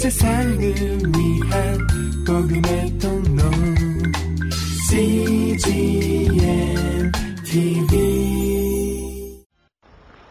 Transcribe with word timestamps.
세상을 0.00 0.58
위한 0.58 1.78
복음의 2.26 2.98
통로 2.98 3.42
CGM 4.88 6.32
TV 7.44 9.44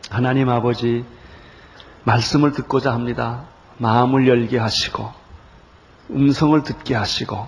하나님 0.09 0.49
아버지 0.49 1.05
말씀을 2.03 2.53
듣고자 2.53 2.91
합니다. 2.91 3.45
마음을 3.77 4.27
열게 4.27 4.57
하시고 4.57 5.07
음성을 6.09 6.63
듣게 6.63 6.95
하시고 6.95 7.47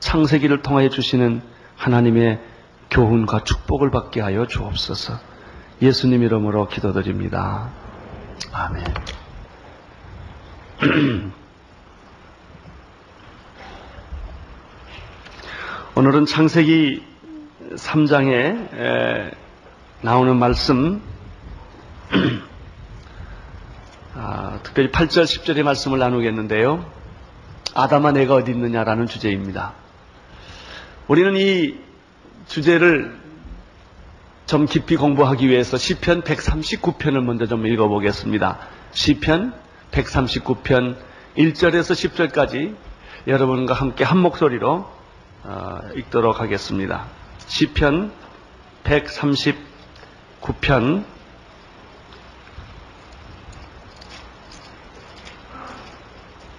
창세기를 0.00 0.62
통하여 0.62 0.88
주시는 0.88 1.40
하나님의 1.76 2.40
교훈과 2.90 3.44
축복을 3.44 3.92
받게 3.92 4.20
하여 4.20 4.48
주옵소서. 4.48 5.20
예수님 5.80 6.24
이름으로 6.24 6.66
기도드립니다. 6.66 7.70
아멘. 8.52 8.84
오늘은 16.00 16.24
창세기 16.24 17.02
3장에 17.74 19.34
나오는 20.00 20.34
말씀, 20.34 21.02
아, 24.16 24.60
특별히 24.62 24.90
8절, 24.90 25.24
10절의 25.24 25.62
말씀을 25.62 25.98
나누겠는데요. 25.98 26.90
아담아 27.74 28.12
내가 28.12 28.36
어디 28.36 28.52
있느냐라는 28.52 29.08
주제입니다. 29.08 29.74
우리는 31.06 31.36
이 31.36 31.74
주제를 32.46 33.20
좀 34.46 34.64
깊이 34.64 34.96
공부하기 34.96 35.50
위해서 35.50 35.76
시편 35.76 36.22
139편을 36.22 37.22
먼저 37.22 37.44
좀 37.44 37.66
읽어보겠습니다. 37.66 38.58
시편 38.92 39.52
139편 39.90 40.96
1절에서 41.36 42.32
10절까지 42.32 42.74
여러분과 43.26 43.74
함께 43.74 44.02
한 44.02 44.16
목소리로 44.16 44.76
어, 44.78 44.99
읽도록 45.96 46.40
하겠습니다. 46.40 47.06
시편 47.46 48.12
139편 48.84 51.04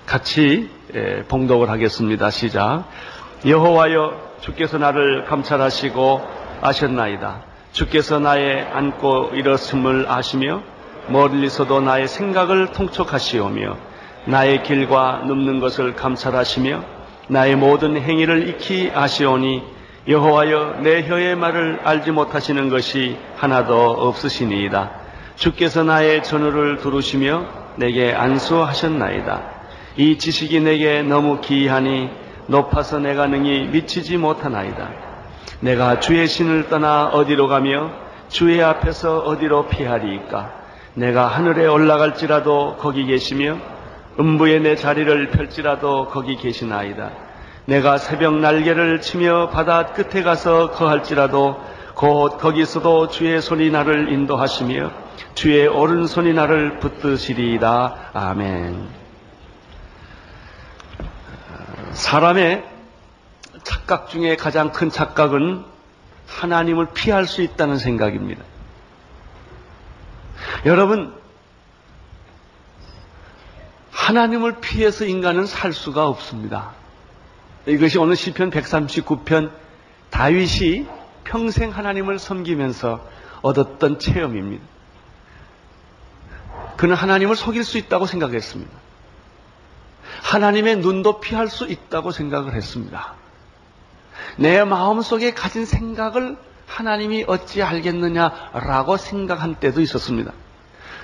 같이 0.06 0.70
예, 0.94 1.24
봉독을 1.24 1.70
하겠습니다. 1.70 2.30
시작. 2.30 2.84
여호와여 3.46 4.32
주께서 4.42 4.78
나를 4.78 5.24
감찰하시고 5.26 6.22
아셨나이다. 6.62 7.44
주께서 7.72 8.20
나의 8.20 8.62
안고 8.62 9.32
일었음을 9.34 10.08
아시며 10.10 10.62
멀리서도 11.08 11.80
나의 11.80 12.10
생각을 12.10 12.74
통촉하시오며 12.74 13.78
나의 14.26 14.64
길과 14.64 15.24
눕는 15.26 15.62
것을 15.62 15.96
감찰하시며 15.96 17.01
나의 17.28 17.56
모든 17.56 18.00
행위를 18.02 18.50
익히 18.50 18.92
아시오니 18.94 19.64
여호와여 20.08 20.78
내 20.82 21.08
혀의 21.08 21.36
말을 21.36 21.82
알지 21.84 22.12
못하시는 22.12 22.70
것이 22.70 23.18
하나도 23.38 23.92
없으시니이다. 23.92 24.92
주께서 25.36 25.84
나의 25.84 26.24
전우를 26.24 26.78
두르시며 26.78 27.46
내게 27.76 28.14
안수하셨나이다. 28.14 29.42
이 29.98 30.18
지식이 30.18 30.60
내게 30.62 31.02
너무 31.04 31.42
기이하니 31.42 32.10
높아서 32.48 33.00
내가 33.00 33.28
능히 33.28 33.68
미치지 33.68 34.18
못하나이다. 34.18 34.90
내가 35.62 36.00
주의 36.00 36.28
신을 36.28 36.70
떠나 36.70 37.08
어디로 37.08 37.48
가며 37.48 37.92
주의 38.30 38.64
앞에서 38.64 39.20
어디로 39.20 39.68
피하리이까? 39.68 40.52
내가 40.96 41.28
하늘에 41.28 41.68
올라갈지라도 41.68 42.78
거기 42.80 43.06
계시며 43.06 43.58
음부에 44.20 44.60
내 44.60 44.76
자리를 44.76 45.30
펼지라도 45.30 46.08
거기 46.08 46.36
계시나이다. 46.36 47.12
내가 47.66 47.98
새벽 47.98 48.36
날개를 48.36 49.02
치며 49.02 49.50
바다 49.50 49.88
끝에 49.88 50.24
가서 50.24 50.72
거할지라도 50.72 51.62
곧 51.96 52.38
거기서도 52.38 53.10
주의 53.10 53.42
손이 53.42 53.70
나를 53.70 54.12
인도하시며 54.12 54.92
주의 55.36 55.68
오른손이 55.68 56.34
나를 56.34 56.80
붙드시리이다. 56.80 58.12
아멘. 58.14 58.88
사람의 61.92 62.66
착각 63.64 64.10
중에 64.10 64.36
가장 64.36 64.72
큰 64.72 64.90
착각은 64.90 65.64
하나님을 66.28 66.88
피할 66.94 67.26
수 67.26 67.42
있다는 67.42 67.78
생각입니다. 67.78 68.44
여러분, 70.66 71.14
하나님을 73.92 74.60
피해서 74.62 75.06
인간은 75.06 75.46
살 75.46 75.74
수가 75.74 76.08
없습니다. 76.08 76.72
이것이 77.66 77.98
오늘 77.98 78.16
시편 78.16 78.50
139편 78.50 79.52
다윗이 80.10 80.88
평생 81.24 81.70
하나님을 81.70 82.20
섬기면서 82.20 83.06
얻었던 83.42 84.00
체험입니다. 84.00 84.64
그는 86.78 86.96
하나님을 86.96 87.36
속일 87.36 87.64
수 87.64 87.78
있다고 87.78 88.06
생각했습니다. 88.08 88.72
하나님의 90.24 90.78
눈도 90.78 91.20
피할 91.20 91.48
수 91.48 91.68
있다고 91.68 92.12
생각을 92.12 92.54
했습니다. 92.54 93.14
내 94.38 94.64
마음속에 94.64 95.34
가진 95.34 95.66
생각을 95.66 96.38
하나님이 96.68 97.26
어찌 97.28 97.62
알겠느냐라고 97.62 98.98
생각한 98.98 99.56
때도 99.56 99.82
있었습니다. 99.82 100.32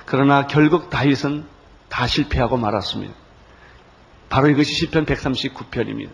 그러나 0.06 0.46
결국 0.46 0.90
다윗은 0.90 1.44
다 1.88 2.06
실패하고 2.06 2.56
말았습니다. 2.56 3.14
바로 4.28 4.48
이것이 4.48 4.72
시편 4.74 5.06
139편입니다. 5.06 6.10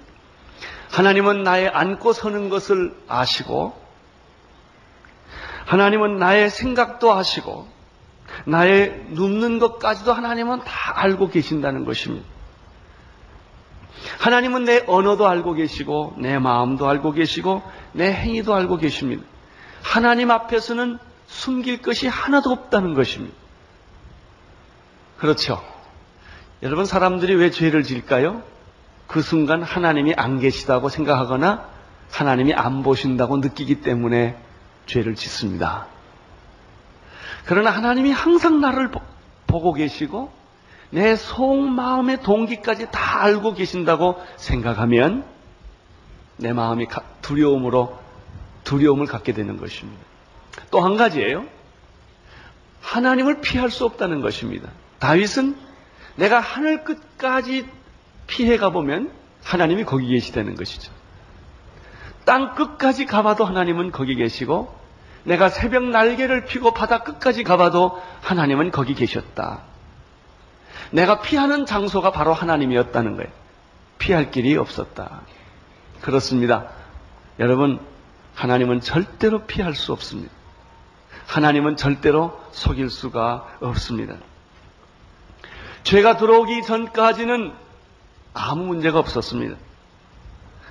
하나님은 0.90 1.42
나의 1.42 1.68
앉고 1.68 2.12
서는 2.12 2.48
것을 2.48 2.94
아시고 3.08 3.76
하나님은 5.66 6.18
나의 6.18 6.50
생각도 6.50 7.12
아시고 7.12 7.66
나의 8.44 9.06
눕는 9.10 9.58
것까지도 9.58 10.12
하나님은 10.12 10.60
다 10.60 10.92
알고 10.96 11.30
계신다는 11.30 11.84
것입니다. 11.84 12.26
하나님은 14.20 14.64
내 14.64 14.84
언어도 14.86 15.26
알고 15.26 15.54
계시고 15.54 16.14
내 16.18 16.38
마음도 16.38 16.88
알고 16.88 17.12
계시고 17.12 17.62
내 17.92 18.12
행위도 18.12 18.54
알고 18.54 18.76
계십니다. 18.76 19.24
하나님 19.82 20.30
앞에서는 20.30 20.98
숨길 21.26 21.82
것이 21.82 22.06
하나도 22.06 22.50
없다는 22.50 22.94
것입니다. 22.94 23.36
그렇죠. 25.18 25.62
여러분 26.62 26.84
사람들이 26.86 27.34
왜 27.34 27.50
죄를 27.50 27.82
질까요? 27.82 28.42
그 29.06 29.20
순간 29.22 29.62
하나님이 29.62 30.14
안 30.16 30.40
계시다고 30.40 30.88
생각하거나 30.88 31.68
하나님이 32.10 32.54
안 32.54 32.82
보신다고 32.82 33.38
느끼기 33.38 33.80
때문에 33.80 34.36
죄를 34.86 35.14
짓습니다. 35.14 35.86
그러나 37.44 37.70
하나님이 37.70 38.10
항상 38.12 38.60
나를 38.60 38.90
보고 39.46 39.72
계시고 39.72 40.32
내 40.90 41.16
속마음의 41.16 42.22
동기까지 42.22 42.88
다 42.90 43.22
알고 43.22 43.54
계신다고 43.54 44.22
생각하면 44.36 45.24
내 46.36 46.52
마음이 46.52 46.86
두려움으로 47.20 47.98
두려움을 48.64 49.06
갖게 49.06 49.32
되는 49.32 49.58
것입니다. 49.58 50.02
또 50.70 50.80
한 50.80 50.96
가지예요. 50.96 51.44
하나님을 52.80 53.40
피할 53.40 53.70
수 53.70 53.84
없다는 53.84 54.20
것입니다. 54.20 54.70
다윗은 55.04 55.54
내가 56.16 56.40
하늘 56.40 56.82
끝까지 56.82 57.68
피해 58.26 58.56
가보면 58.56 59.12
하나님이 59.42 59.84
거기 59.84 60.08
계시다는 60.08 60.54
것이죠. 60.54 60.90
땅 62.24 62.54
끝까지 62.54 63.04
가봐도 63.04 63.44
하나님은 63.44 63.92
거기 63.92 64.14
계시고 64.14 64.74
내가 65.24 65.50
새벽 65.50 65.84
날개를 65.84 66.46
피고 66.46 66.72
바다 66.72 67.02
끝까지 67.02 67.44
가봐도 67.44 68.02
하나님은 68.22 68.70
거기 68.70 68.94
계셨다. 68.94 69.60
내가 70.90 71.20
피하는 71.20 71.66
장소가 71.66 72.10
바로 72.10 72.32
하나님이었다는 72.32 73.16
거예요. 73.16 73.30
피할 73.98 74.30
길이 74.30 74.56
없었다. 74.56 75.20
그렇습니다. 76.00 76.70
여러분, 77.40 77.78
하나님은 78.34 78.80
절대로 78.80 79.44
피할 79.44 79.74
수 79.74 79.92
없습니다. 79.92 80.32
하나님은 81.26 81.76
절대로 81.76 82.40
속일 82.52 82.88
수가 82.88 83.58
없습니다. 83.60 84.16
죄가 85.84 86.16
들어오기 86.16 86.62
전까지는 86.62 87.52
아무 88.32 88.64
문제가 88.64 88.98
없었습니다. 88.98 89.56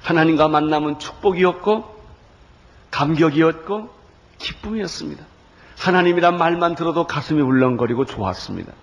하나님과 0.01 0.50
만남은 0.50 1.00
축복이었고, 1.00 1.86
감격이었고, 2.92 3.89
기쁨이었습니다. 4.38 5.24
하나님이란 5.80 6.38
말만 6.38 6.75
들어도 6.75 7.07
가슴이 7.07 7.42
울렁거리고 7.42 8.06
좋았습니다. 8.06 8.74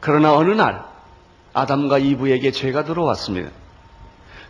그러나 0.00 0.34
어느 0.34 0.50
날 0.50 0.84
아담과 1.54 1.98
이브에게 1.98 2.50
죄가 2.50 2.84
들어왔습니다. 2.84 3.50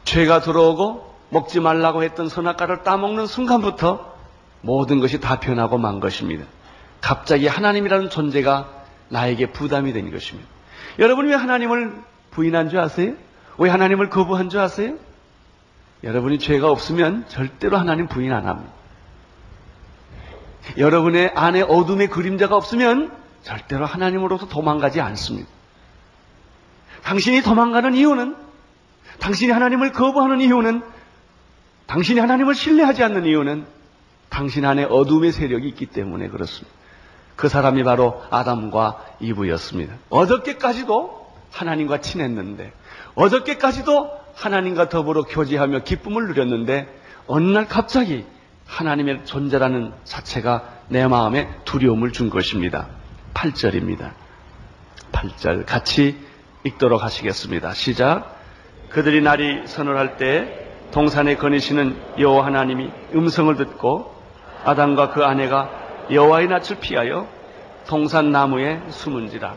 죄가 0.05 0.40
들어오고 0.40 1.14
먹지 1.31 1.61
말라고 1.61 2.02
했던 2.02 2.29
선악과를 2.29 2.82
따먹는 2.82 3.26
순간부터 3.26 4.12
모든 4.61 5.00
것이 5.00 5.20
다 5.20 5.40
변하고 5.40 5.79
만 5.79 6.00
것입니다. 6.00 6.44
갑자기 7.00 7.46
하나님이라는 7.46 8.11
존재가 8.11 8.81
나에게 9.12 9.52
부담이 9.52 9.92
된 9.92 10.10
것입니다. 10.10 10.48
여러분 10.98 11.28
왜 11.28 11.34
하나님을 11.34 11.94
부인한 12.30 12.70
줄 12.70 12.80
아세요? 12.80 13.14
왜 13.58 13.68
하나님을 13.68 14.08
거부한 14.08 14.48
줄 14.48 14.60
아세요? 14.60 14.96
여러분이 16.02 16.38
죄가 16.38 16.70
없으면 16.70 17.26
절대로 17.28 17.76
하나님 17.76 18.08
부인 18.08 18.32
안 18.32 18.46
합니다. 18.46 18.72
여러분의 20.78 21.32
안에 21.34 21.60
어둠의 21.62 22.08
그림자가 22.08 22.56
없으면 22.56 23.12
절대로 23.42 23.84
하나님으로부터 23.84 24.48
도망가지 24.48 25.00
않습니다. 25.00 25.48
당신이 27.02 27.42
도망가는 27.42 27.94
이유는 27.94 28.36
당신이 29.18 29.52
하나님을 29.52 29.92
거부하는 29.92 30.40
이유는 30.40 30.82
당신이 31.86 32.18
하나님을 32.20 32.54
신뢰하지 32.54 33.02
않는 33.04 33.26
이유는 33.26 33.66
당신 34.30 34.64
안에 34.64 34.84
어둠의 34.84 35.32
세력이 35.32 35.68
있기 35.68 35.86
때문에 35.86 36.28
그렇습니다. 36.28 36.81
그 37.37 37.49
사람이 37.49 37.82
바로 37.84 38.23
아담과 38.31 39.05
이브였습니다. 39.20 39.94
어저께까지도 40.11 41.23
하나님과 41.50 42.00
친했는데 42.00 42.73
어저께까지도 43.14 44.11
하나님과 44.34 44.88
더불어 44.88 45.25
교제하며 45.25 45.81
기쁨을 45.81 46.29
누렸는데 46.29 46.88
어느 47.26 47.49
날 47.49 47.69
갑자기 47.69 48.25
하나님의 48.67 49.26
존재라는 49.26 49.93
자체가 50.05 50.64
내 50.88 51.06
마음에 51.06 51.49
두려움을 51.64 52.12
준 52.12 52.31
것입니다. 52.31 52.88
8절입니다. 53.34 54.12
8절 55.12 55.67
같이 55.67 56.17
읽도록 56.64 57.02
하시겠습니다. 57.02 57.75
시작. 57.75 58.37
그들이 58.88 59.20
날이 59.20 59.67
선을할 59.67 60.17
때 60.17 60.69
동산에 60.93 61.37
거니시는 61.37 61.96
여호와 62.19 62.46
하나님이 62.46 62.90
음성을 63.14 63.55
듣고 63.56 64.14
아담과 64.64 65.11
그 65.11 65.25
아내가 65.25 65.70
여호와의 66.10 66.49
낯을 66.49 66.78
피하여 66.81 67.28
동산 67.87 68.32
나무에 68.32 68.81
숨은지라. 68.90 69.54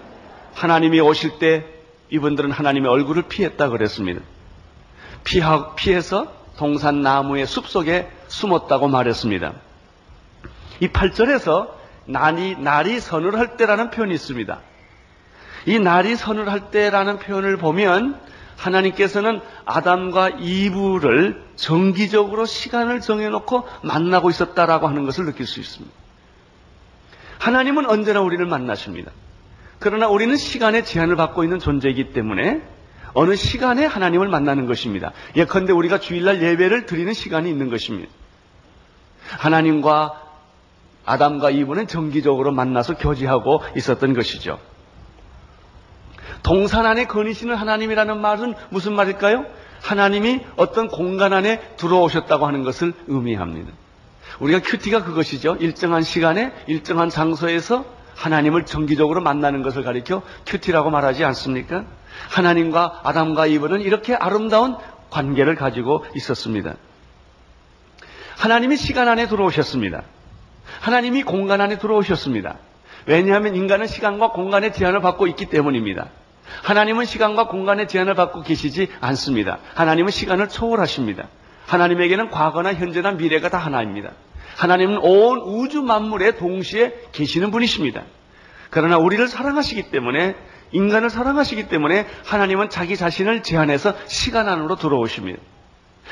하나님이 0.54 1.00
오실 1.00 1.40
때 1.40 1.66
이분들은 2.10 2.52
하나님의 2.52 2.90
얼굴을 2.90 3.24
피했다 3.24 3.70
그랬습니다. 3.70 4.22
피하, 5.24 5.76
피해서 5.76 6.32
동산 6.58 7.02
나무의 7.02 7.46
숲속에 7.46 8.10
숨었다고 8.28 8.88
말했습니다. 8.88 9.54
이 10.80 10.88
8절에서 10.88 11.70
날이, 12.06 12.56
날이 12.58 13.00
선을 13.00 13.38
할 13.38 13.58
때라는 13.58 13.90
표현이 13.90 14.14
있습니다. 14.14 14.60
이 15.66 15.80
날이 15.80 16.16
선을 16.16 16.52
할 16.52 16.70
때라는 16.70 17.18
표현을 17.18 17.58
보면 17.58 18.20
하나님께서는 18.56 19.42
아담과 19.66 20.30
이브를 20.40 21.44
정기적으로 21.56 22.46
시간을 22.46 23.02
정해놓고 23.02 23.68
만나고 23.82 24.30
있었다라고 24.30 24.88
하는 24.88 25.06
것을 25.06 25.26
느낄 25.26 25.46
수 25.48 25.60
있습니다. 25.60 26.05
하나님은 27.40 27.90
언제나 27.90 28.22
우리를 28.22 28.46
만나십니다. 28.46 29.12
그러나 29.80 30.08
우리는 30.08 30.36
시간의 30.36 30.86
제한을 30.86 31.16
받고 31.16 31.44
있는 31.44 31.60
존재이기 31.60 32.14
때문에 32.14 32.62
어느 33.14 33.36
시간에 33.36 33.86
하나님을 33.86 34.28
만나는 34.28 34.66
것입니다. 34.66 35.12
예컨대 35.36 35.72
우리가 35.74 36.00
주일날 36.00 36.42
예배를 36.42 36.86
드리는 36.86 37.14
시간이 37.14 37.50
있는 37.50 37.70
것입니다. 37.70 38.12
하나님과 39.38 40.22
아담과 41.06 41.52
이브는 41.52 41.88
정기적으로 41.88 42.52
만나서 42.52 42.98
교제하고 42.98 43.62
있었던 43.78 44.14
것이죠. 44.14 44.60
동산 46.44 46.86
안에 46.86 47.06
거니시는 47.06 47.56
하나님이라는 47.56 48.20
말은 48.20 48.54
무슨 48.70 48.94
말일까요? 48.94 49.46
하나님이 49.82 50.42
어떤 50.58 50.88
공간 50.88 51.34
안에 51.34 51.60
들어오셨다고 51.78 52.46
하는 52.46 52.64
것을 52.64 52.94
의미합니다. 53.08 53.72
우리가 54.40 54.60
큐티가 54.60 55.04
그것이죠. 55.04 55.58
일정한 55.60 56.02
시간에 56.02 56.54
일정한 56.68 57.10
장소에서 57.10 57.86
하나님을 58.16 58.66
정기적으로 58.66 59.22
만나는 59.22 59.62
것을 59.62 59.84
가리켜 59.84 60.22
큐티라고 60.46 60.90
말하지 60.90 61.24
않습니까? 61.26 61.86
하나님과 62.30 63.02
아담과 63.04 63.48
이브는 63.48 63.82
이렇게 63.82 64.16
아름다운 64.16 64.78
관계를 65.10 65.56
가지고 65.56 66.06
있었습니다. 66.16 66.76
하나님이 68.38 68.78
시간 68.78 69.08
안에 69.08 69.28
들어오셨습니다. 69.28 70.04
하나님이 70.82 71.24
공간 71.24 71.62
안에 71.62 71.78
들어오셨습니다. 71.78 72.58
왜냐하면 73.06 73.56
인간은 73.56 73.88
시간과 73.88 74.32
공간의 74.32 74.74
제한을 74.74 75.02
받고 75.02 75.28
있기 75.28 75.46
때문입니다. 75.48 76.10
하나님은 76.64 77.06
시간과 77.06 77.48
공간의 77.48 77.88
제한을 77.88 78.16
받고 78.16 78.42
계시지 78.44 78.90
않습니다. 79.02 79.60
하나님은 79.74 80.12
시간을 80.12 80.50
초월하십니다. 80.50 81.28
하나님에게는 81.68 82.30
과거나 82.30 82.74
현재나 82.74 83.12
미래가 83.12 83.50
다 83.50 83.58
하나입니다. 83.58 84.12
하나님은 84.56 84.98
온 84.98 85.40
우주 85.40 85.82
만물에 85.82 86.36
동시에 86.36 86.94
계시는 87.12 87.52
분이십니다. 87.52 88.04
그러나 88.70 88.98
우리를 88.98 89.28
사랑하시기 89.28 89.92
때문에 89.92 90.36
인간을 90.72 91.10
사랑하시기 91.10 91.68
때문에 91.68 92.08
하나님은 92.26 92.70
자기 92.70 92.98
자신을 92.98 93.44
제한해서 93.44 93.94
시간 94.08 94.50
안으로 94.50 94.76
들어오십니다. 94.76 95.40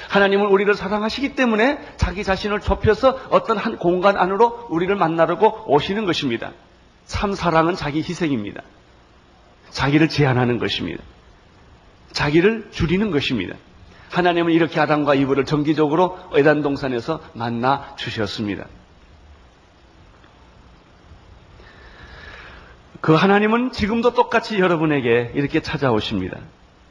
하나님은 0.10 0.48
우리를 0.48 0.74
사랑하시기 0.74 1.36
때문에 1.36 1.80
자기 1.98 2.24
자신을 2.24 2.62
좁혀서 2.62 3.28
어떤 3.30 3.58
한 3.58 3.78
공간 3.78 4.18
안으로 4.18 4.68
우리를 4.70 4.94
만나려고 4.96 5.64
오시는 5.68 6.06
것입니다. 6.06 6.52
참 7.06 7.34
사랑은 7.34 7.76
자기 7.76 8.00
희생입니다. 8.00 8.62
자기를 9.70 10.10
제한하는 10.10 10.60
것입니다. 10.60 11.04
자기를 12.12 12.70
줄이는 12.72 13.12
것입니다. 13.12 13.56
하나님은 14.14 14.54
이렇게 14.54 14.80
아담과 14.80 15.16
이브를 15.16 15.46
정기적으로 15.46 16.20
에단 16.36 16.62
동산에서 16.62 17.20
만나 17.34 17.96
주셨습니다. 17.96 18.66
그 23.02 23.16
하나님은 23.16 23.72
지금도 23.72 24.14
똑같이 24.14 24.60
여러분에게 24.60 25.32
이렇게 25.34 25.62
찾아오십니다. 25.62 26.38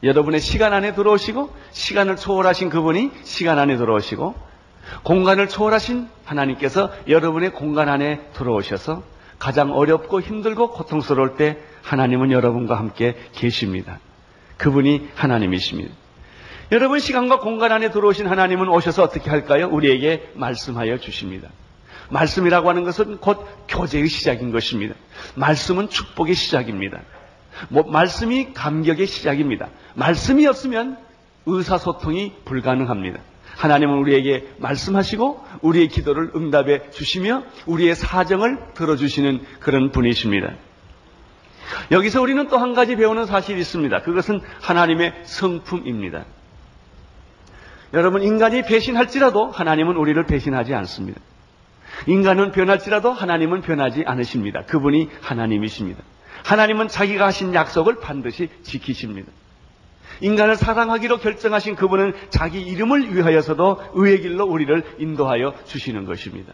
여러분의 0.03 0.41
시간 0.41 0.73
안에 0.73 0.95
들어오시고 0.95 1.55
시간을 1.71 2.17
초월하신 2.17 2.71
그분이 2.71 3.13
시간 3.23 3.61
안에 3.61 3.77
들어오시고 3.77 4.35
공간을 5.05 5.49
초월하신 5.49 6.09
하나님께서 6.25 6.93
여러분의 7.07 7.53
공간 7.53 7.89
안에 7.89 8.19
들어오셔서 8.33 9.05
가장 9.39 9.73
어렵고 9.73 10.21
힘들고 10.21 10.73
고통스러울 10.73 11.37
때 11.37 11.59
하나님은 11.83 12.33
여러분과 12.33 12.77
함께 12.77 13.17
계십니다. 13.33 14.01
그분이 14.59 15.11
하나님이십니다. 15.15 16.02
여러분 16.73 17.01
시간과 17.01 17.39
공간 17.41 17.71
안에 17.71 17.91
들어오신 17.91 18.27
하나님은 18.27 18.69
오셔서 18.69 19.03
어떻게 19.03 19.29
할까요? 19.29 19.69
우리에게 19.71 20.31
말씀하여 20.35 20.97
주십니다. 20.97 21.51
말씀이라고 22.09 22.67
하는 22.67 22.83
것은 22.85 23.19
곧 23.19 23.47
교제의 23.69 24.09
시작인 24.09 24.53
것입니다. 24.53 24.95
말씀은 25.35 25.91
축복의 25.91 26.35
시작입니다. 26.35 27.01
뭐, 27.69 27.83
말씀이 27.83 28.55
감격의 28.55 29.07
시작입니다. 29.07 29.69
말씀이 29.95 30.47
없으면 30.47 30.97
의사소통이 31.45 32.37
불가능합니다. 32.47 33.21
하나님은 33.59 33.99
우리에게 33.99 34.49
말씀하시고 34.57 35.45
우리의 35.61 35.89
기도를 35.89 36.31
응답해 36.35 36.91
주시며 36.91 37.43
우리의 37.67 37.95
사정을 37.95 38.73
들어주시는 38.73 39.45
그런 39.61 39.93
분이십니다. 39.93 40.55
여기서 41.91 42.23
우리는 42.23 42.49
또 42.49 42.57
한 42.57 42.73
가지 42.73 42.97
배우는 42.97 43.27
사실이 43.27 43.61
있습니다. 43.61 44.01
그것은 44.03 44.41
하나님의 44.63 45.13
성품입니다. 45.25 46.25
여러분, 47.95 48.23
인간이 48.23 48.63
배신할지라도 48.63 49.51
하나님은 49.51 49.97
우리를 49.97 50.25
배신하지 50.25 50.75
않습니다. 50.75 51.21
인간은 52.07 52.53
변할지라도 52.53 53.13
하나님은 53.13 53.61
변하지 53.61 54.05
않으십니다. 54.07 54.65
그분이 54.65 55.11
하나님이십니다. 55.21 56.03
하나님은 56.45 56.89
자기가 56.89 57.27
하신 57.27 57.55
약속을 57.55 58.01
반드시 58.01 58.49
지키십니다. 58.63 59.31
인간을 60.21 60.57
사랑하기로 60.57 61.19
결정하신 61.19 61.75
그분은 61.77 62.15
자기 62.31 62.61
이름을 62.61 63.15
위하여서도 63.15 63.83
의의 63.95 64.21
길로 64.21 64.47
우리를 64.47 64.97
인도하여 64.99 65.55
주시는 65.65 66.07
것입니다. 66.07 66.53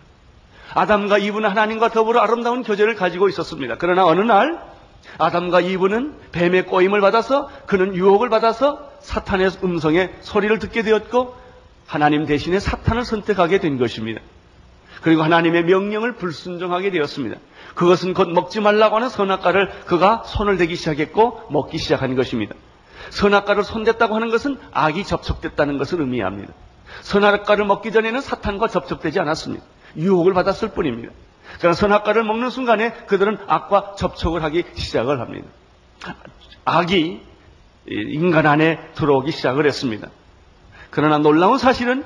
아담과 0.75 1.19
이브는 1.19 1.49
하나님과 1.49 1.89
더불어 1.91 2.21
아름다운 2.21 2.63
교제를 2.63 2.95
가지고 2.95 3.29
있었습니다. 3.29 3.77
그러나 3.79 4.05
어느 4.07 4.21
날 4.21 4.61
아담과 5.17 5.61
이브는 5.61 6.15
뱀의 6.33 6.67
꼬임을 6.67 7.01
받아서 7.01 7.49
그는 7.67 7.95
유혹을 7.95 8.29
받아서 8.29 8.91
사탄의 9.01 9.51
음성에 9.65 10.11
소리를 10.21 10.59
듣게 10.59 10.83
되었고 10.83 11.35
하나님 11.87 12.27
대신에 12.27 12.61
사탄을 12.61 13.05
선택하게 13.05 13.59
된 13.59 13.79
것입니다. 13.79 14.21
그리고 15.01 15.23
하나님의 15.23 15.65
명령을 15.65 16.17
불순종하게 16.17 16.91
되었습니다. 16.91 17.37
그것은 17.75 18.15
곧 18.15 18.29
먹지 18.29 18.61
말라고 18.61 18.97
하는 18.97 19.09
선악과를 19.09 19.71
그가 19.87 20.25
손을 20.27 20.57
대기 20.57 20.77
시작했고 20.77 21.43
먹기 21.51 21.79
시작한 21.79 22.15
것입니다. 22.17 22.55
선악과를 23.11 23.63
손댔다고 23.63 24.15
하는 24.15 24.31
것은 24.31 24.59
악이 24.73 25.05
접촉됐다는 25.05 25.79
것을 25.79 26.01
의미합니다. 26.01 26.53
선악과를 27.03 27.65
먹기 27.65 27.93
전에는 27.93 28.21
사탄과 28.21 28.69
접촉되지 28.69 29.21
않았습니다. 29.21 29.65
유혹을 29.97 30.35
받았을 30.35 30.71
뿐입니다. 30.71 31.13
그러나 31.59 31.75
선악과를 31.75 32.25
먹는 32.25 32.51
순간에 32.51 32.93
그들은 33.07 33.39
악과 33.47 33.95
접촉을 33.97 34.43
하기 34.45 34.65
시작을 34.75 35.21
합니다. 35.21 35.49
악이 36.65 37.21
인간 37.87 38.47
안에 38.47 38.79
들어오기 38.95 39.33
시작을 39.33 39.67
했습니다. 39.67 40.09
그러나 40.91 41.19
놀라운 41.19 41.59
사실은 41.59 42.05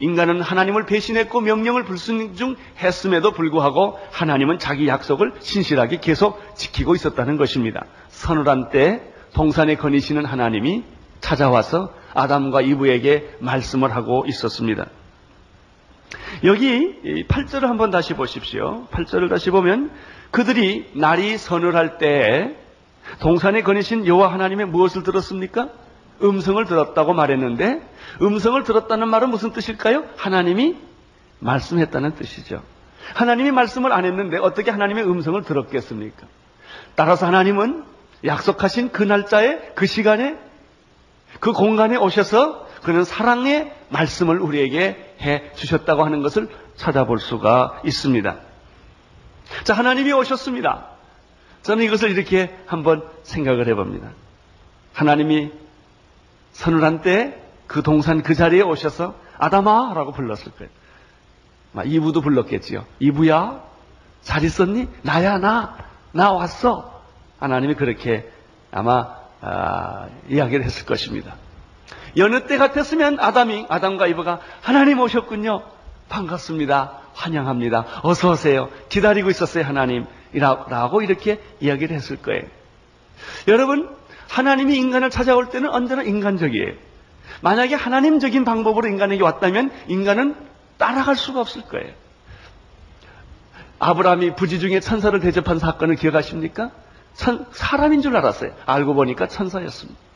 인간은 0.00 0.40
하나님을 0.40 0.86
배신했고 0.86 1.40
명령을 1.40 1.84
불순종했음에도 1.84 3.32
불구하고 3.32 3.98
하나님은 4.12 4.60
자기 4.60 4.86
약속을 4.86 5.34
신실하게 5.40 5.98
계속 5.98 6.40
지키고 6.54 6.94
있었다는 6.94 7.36
것입니다. 7.36 7.84
서늘한 8.08 8.70
때 8.70 9.02
동산에 9.34 9.74
거니시는 9.74 10.24
하나님이 10.24 10.84
찾아와서 11.20 11.92
아담과 12.14 12.62
이브에게 12.62 13.38
말씀을 13.40 13.94
하고 13.94 14.24
있었습니다. 14.28 14.86
여기 16.44 17.24
8절을 17.28 17.62
한번 17.62 17.90
다시 17.90 18.14
보십시오. 18.14 18.86
8절을 18.90 19.28
다시 19.28 19.50
보면 19.50 19.90
그들이 20.30 20.90
날이 20.94 21.36
서늘할 21.36 21.98
때에 21.98 22.56
동산에 23.20 23.62
거니신 23.62 24.06
여호와 24.06 24.32
하나님의 24.32 24.66
무엇을 24.66 25.02
들었습니까? 25.02 25.70
음성을 26.22 26.62
들었다고 26.64 27.14
말했는데 27.14 27.80
음성을 28.22 28.62
들었다는 28.62 29.08
말은 29.08 29.30
무슨 29.30 29.52
뜻일까요? 29.52 30.04
하나님이 30.16 30.76
말씀했다는 31.40 32.16
뜻이죠. 32.16 32.62
하나님이 33.14 33.52
말씀을 33.52 33.92
안 33.92 34.04
했는데 34.04 34.38
어떻게 34.38 34.70
하나님의 34.70 35.04
음성을 35.04 35.40
들었겠습니까? 35.42 36.26
따라서 36.94 37.26
하나님은 37.26 37.84
약속하신 38.24 38.90
그 38.90 39.02
날짜에 39.02 39.72
그 39.74 39.86
시간에 39.86 40.36
그 41.40 41.52
공간에 41.52 41.96
오셔서 41.96 42.66
그는 42.82 43.04
사랑의 43.04 43.72
말씀을 43.90 44.40
우리에게 44.40 45.07
해 45.20 45.52
주셨다고 45.54 46.04
하는 46.04 46.22
것을 46.22 46.48
찾아볼 46.76 47.18
수가 47.18 47.80
있습니다. 47.84 48.36
자, 49.64 49.74
하나님이 49.74 50.12
오셨습니다. 50.12 50.86
저는 51.62 51.84
이것을 51.84 52.10
이렇게 52.10 52.56
한번 52.66 53.02
생각을 53.22 53.66
해봅니다. 53.68 54.10
하나님이 54.92 55.52
서늘한 56.52 57.02
때그 57.02 57.82
동산 57.82 58.22
그 58.22 58.34
자리에 58.34 58.62
오셔서 58.62 59.14
아담아 59.38 59.92
라고 59.94 60.12
불렀을 60.12 60.52
거예요. 60.52 60.70
이부도 61.84 62.20
불렀겠지요. 62.20 62.84
이부야 62.98 63.62
잘 64.22 64.44
있었니? 64.44 64.88
나야 65.02 65.38
나. 65.38 65.76
나 66.12 66.32
왔어. 66.32 67.02
하나님이 67.38 67.74
그렇게 67.74 68.30
아마 68.70 69.16
아, 69.40 70.08
이야기를 70.28 70.64
했을 70.64 70.84
것입니다. 70.86 71.36
여느 72.16 72.46
때 72.46 72.58
같았으면 72.58 73.18
아담이 73.20 73.66
아담과 73.68 74.06
이브가 74.08 74.40
하나님 74.60 75.00
오셨군요. 75.00 75.62
반갑습니다. 76.08 76.98
환영합니다. 77.14 77.84
어서 78.02 78.30
오세요. 78.30 78.68
기다리고 78.88 79.30
있었어요, 79.30 79.64
하나님이라고 79.64 81.02
이렇게 81.02 81.40
이야기를 81.60 81.94
했을 81.94 82.16
거예요. 82.16 82.42
여러분, 83.48 83.90
하나님이 84.28 84.76
인간을 84.76 85.10
찾아올 85.10 85.50
때는 85.50 85.70
언제나 85.70 86.02
인간적이에요. 86.02 86.72
만약에 87.40 87.74
하나님적인 87.74 88.44
방법으로 88.44 88.88
인간에게 88.88 89.22
왔다면 89.22 89.70
인간은 89.88 90.34
따라갈 90.76 91.16
수가 91.16 91.40
없을 91.40 91.62
거예요. 91.62 91.92
아브라함이 93.80 94.34
부지 94.34 94.58
중에 94.60 94.80
천사를 94.80 95.18
대접한 95.20 95.58
사건을 95.58 95.96
기억하십니까? 95.96 96.70
천, 97.14 97.46
사람인 97.52 98.02
줄 98.02 98.16
알았어요. 98.16 98.52
알고 98.66 98.94
보니까 98.94 99.28
천사였습니다. 99.28 100.07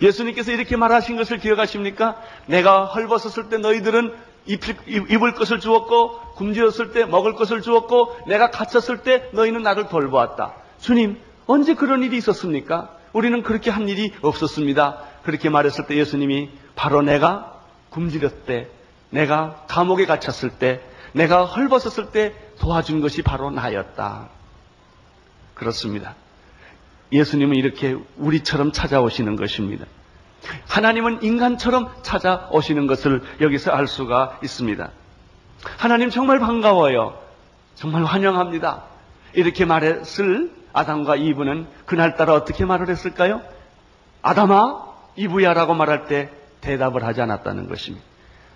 예수님께서 0.00 0.52
이렇게 0.52 0.76
말하신 0.76 1.16
것을 1.16 1.38
기억하십니까? 1.38 2.20
내가 2.46 2.84
헐벗었을 2.86 3.48
때 3.48 3.58
너희들은 3.58 4.14
입을 4.46 5.34
것을 5.34 5.60
주었고 5.60 6.34
굶주렸을 6.34 6.92
때 6.92 7.04
먹을 7.04 7.34
것을 7.34 7.62
주었고 7.62 8.16
내가 8.26 8.50
갇혔을 8.50 9.02
때 9.02 9.28
너희는 9.32 9.62
나를 9.62 9.88
돌보았다. 9.88 10.54
주님 10.80 11.20
언제 11.46 11.74
그런 11.74 12.02
일이 12.02 12.16
있었습니까? 12.16 12.90
우리는 13.12 13.42
그렇게 13.42 13.70
한 13.70 13.88
일이 13.88 14.12
없었습니다. 14.22 14.98
그렇게 15.22 15.48
말했을 15.48 15.86
때 15.86 15.96
예수님이 15.96 16.50
바로 16.74 17.02
내가 17.02 17.60
굶주렸을 17.90 18.44
때 18.46 18.68
내가 19.10 19.64
감옥에 19.68 20.06
갇혔을 20.06 20.50
때 20.50 20.80
내가 21.12 21.44
헐벗었을 21.44 22.10
때 22.10 22.34
도와준 22.58 23.00
것이 23.00 23.22
바로 23.22 23.50
나였다. 23.50 24.28
그렇습니다. 25.54 26.14
예수님은 27.12 27.56
이렇게 27.56 27.96
우리처럼 28.16 28.72
찾아오시는 28.72 29.36
것입니다. 29.36 29.86
하나님은 30.66 31.22
인간처럼 31.22 31.90
찾아오시는 32.02 32.86
것을 32.86 33.22
여기서 33.40 33.70
알 33.70 33.86
수가 33.86 34.38
있습니다. 34.42 34.90
하나님 35.78 36.10
정말 36.10 36.38
반가워요. 36.40 37.18
정말 37.74 38.04
환영합니다. 38.04 38.84
이렇게 39.34 39.64
말했을 39.64 40.50
아담과 40.72 41.16
이브는 41.16 41.66
그날따라 41.86 42.34
어떻게 42.34 42.64
말을 42.64 42.88
했을까요? 42.88 43.42
아담아, 44.22 44.86
이브야라고 45.16 45.74
말할 45.74 46.06
때 46.06 46.30
대답을 46.60 47.04
하지 47.04 47.20
않았다는 47.20 47.68
것입니다. 47.68 48.04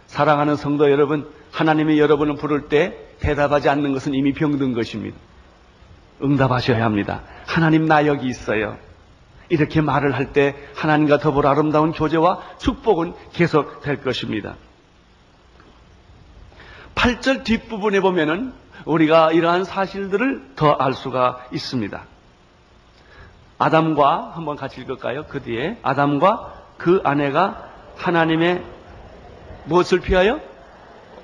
사랑하는 0.07 0.57
성도 0.57 0.91
여러분, 0.91 1.29
하나님이 1.53 1.99
여러분을 1.99 2.37
부를 2.37 2.69
때 2.69 2.97
대답하지 3.21 3.69
않는 3.69 3.93
것은 3.93 4.15
이미 4.15 4.33
병든 4.33 4.73
것입니다. 4.73 5.17
응답하셔야 6.23 6.85
합니다. 6.85 7.23
하나님 7.47 7.87
나 7.87 8.07
여기 8.07 8.27
있어요. 8.29 8.77
이렇게 9.49 9.81
말을 9.81 10.15
할 10.15 10.33
때 10.33 10.55
하나님과 10.75 11.19
더불어 11.19 11.51
아름다운 11.51 11.93
교제와 11.93 12.41
축복은 12.59 13.15
계속 13.33 13.81
될 13.83 14.03
것입니다. 14.03 14.55
8절 16.95 17.45
뒷부분에 17.45 18.01
보면은 18.01 18.53
우리가 18.85 19.33
이러한 19.33 19.65
사실들을 19.65 20.55
더 20.57 20.77
알 20.79 20.95
수가 20.95 21.47
있습니다. 21.53 22.03
아담과 23.59 24.33
한번 24.35 24.57
같이 24.57 24.81
읽을까요? 24.81 25.25
그 25.29 25.43
뒤에 25.43 25.79
아담과 25.83 26.55
그 26.77 27.01
아내가 27.05 27.71
하나님의 27.97 28.63
무엇을 29.67 30.01
피하여? 30.01 30.41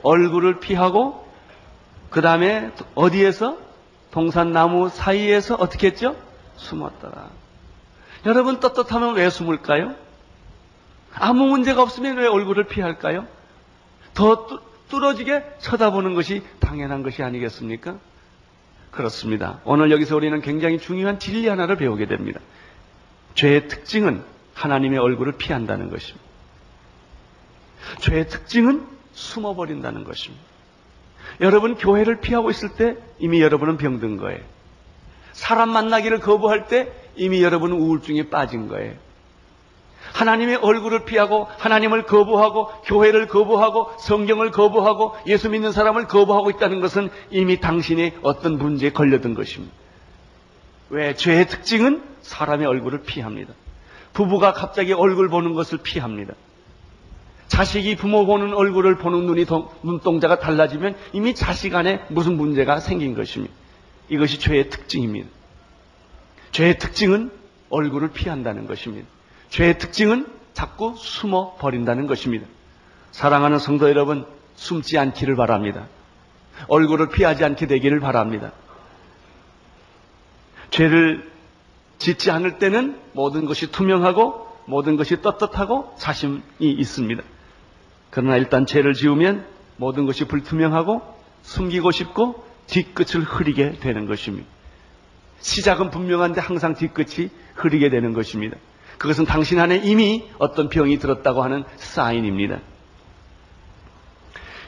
얼굴을 0.03 0.61
피하고 0.61 1.27
그 2.11 2.21
다음에 2.21 2.71
어디에서? 2.95 3.57
동산나무 4.13 4.91
사이에서 4.91 5.57
어떻게 5.57 5.89
했죠? 5.89 6.17
숨었더라. 6.57 7.31
여러분 8.27 8.61
떳떳하면 8.61 9.17
왜 9.17 9.29
숨을까요? 9.31 9.97
아무 11.15 11.47
문제가 11.47 11.83
없으면 11.83 12.19
왜 12.19 12.27
얼굴을 12.27 12.65
피할까요? 12.65 13.27
더 14.15 14.47
뚫어지게 14.89 15.57
쳐다보는 15.59 16.15
것이 16.15 16.43
당연한 16.61 17.03
것이 17.03 17.23
아니겠습니까? 17.23 17.97
그렇습니다. 18.91 19.61
오늘 19.65 19.91
여기서 19.91 20.15
우리는 20.15 20.41
굉장히 20.43 20.79
중요한 20.79 21.19
진리 21.19 21.49
하나를 21.49 21.77
배우게 21.77 22.07
됩니다. 22.07 22.41
죄의 23.35 23.69
특징은 23.69 24.23
하나님의 24.55 24.99
얼굴을 24.99 25.33
피한다는 25.33 25.89
것입니다. 25.89 26.23
죄의 28.01 28.29
특징은 28.29 28.87
숨어버린다는 29.15 30.05
것입니다. 30.05 30.52
여러분 31.43 31.75
교회를 31.75 32.21
피하고 32.21 32.51
있을 32.51 32.71
때 32.71 32.97
이미 33.19 33.43
여러분은 33.43 33.77
병든 33.77 34.17
거예요. 34.17 34.41
사람 35.33 35.71
만나기를 35.71 36.21
거부할 36.21 36.69
때 36.69 36.93
이미 37.17 37.43
여러분은 37.43 37.77
우울증에 37.77 38.31
빠진 38.31 38.69
거예요. 38.69 38.95
하나님의 40.13 40.57
얼굴을 40.57 41.05
피하고 41.05 41.49
하나님을 41.59 42.05
거부하고 42.05 42.67
교회를 42.85 43.27
거부하고 43.29 43.93
성경을 43.99 44.51
거부하고 44.51 45.17
예수 45.27 45.49
믿는 45.49 45.73
사람을 45.73 46.07
거부하고 46.07 46.51
있다는 46.51 46.81
것은 46.81 47.11
이미 47.31 47.61
당신이 47.61 48.13
어떤 48.23 48.59
문제에 48.59 48.91
걸려든 48.91 49.35
것입니다. 49.35 49.75
왜? 50.91 51.15
죄의 51.15 51.49
특징은 51.49 52.03
사람의 52.21 52.67
얼굴을 52.67 53.03
피합니다. 53.03 53.55
부부가 54.13 54.53
갑자기 54.53 54.93
얼굴 54.93 55.29
보는 55.29 55.55
것을 55.55 55.79
피합니다. 55.79 56.35
자식이 57.53 57.97
부모 57.97 58.25
보는 58.25 58.55
얼굴을 58.55 58.97
보는 58.97 59.27
눈이 59.27 59.45
눈동자가 59.83 60.39
달라지면 60.39 60.97
이미 61.13 61.35
자식 61.35 61.75
안에 61.75 62.03
무슨 62.09 62.39
문제가 62.39 62.81
생긴 62.81 63.15
것입니다. 63.15 63.53
이것이 64.09 64.39
죄의 64.39 64.71
특징입니다. 64.71 65.29
죄의 66.53 66.79
특징은 66.79 67.31
얼굴을 67.69 68.13
피한다는 68.13 68.67
것입니다. 68.67 69.07
죄의 69.51 69.77
특징은 69.77 70.29
자꾸 70.55 70.95
숨어 70.97 71.57
버린다는 71.57 72.07
것입니다. 72.07 72.47
사랑하는 73.11 73.59
성도 73.59 73.87
여러분, 73.91 74.25
숨지 74.55 74.97
않기를 74.97 75.37
바랍니다. 75.37 75.89
얼굴을 76.69 77.11
피하지 77.11 77.45
않게 77.45 77.67
되기를 77.67 78.01
바랍니다. 78.01 78.53
죄를 80.71 81.31
짓지 81.99 82.31
않을 82.31 82.59
때는 82.59 82.99
모든 83.13 83.45
것이 83.45 83.71
투명하고 83.71 84.49
모든 84.65 84.97
것이 84.97 85.21
떳떳하고 85.21 85.93
자신이 85.99 86.41
있습니다. 86.61 87.23
그러나 88.13 88.37
일단 88.37 88.67
죄를 88.67 88.93
지으면 88.93 89.47
모든 89.79 90.05
것이 90.05 90.27
불투명하고 90.27 91.01
숨기고 91.41 91.91
싶고 91.93 92.45
뒤끝을 92.67 93.23
흐리게 93.25 93.79
되는 93.81 94.05
것입니다. 94.07 94.47
시작은 95.41 95.91
분명한데 95.91 96.43
항상 96.43 96.75
뒤끝이 96.75 97.31
흐리게 97.55 97.89
되는 97.89 98.13
것입니다. 98.13 98.59
그것은 98.99 99.25
당신 99.25 99.59
안에 99.59 99.79
이미 99.79 100.29
어떤 100.39 100.69
병이 100.69 100.99
들었다고 100.99 101.43
하는 101.43 101.65
사인입니다. 101.77 102.61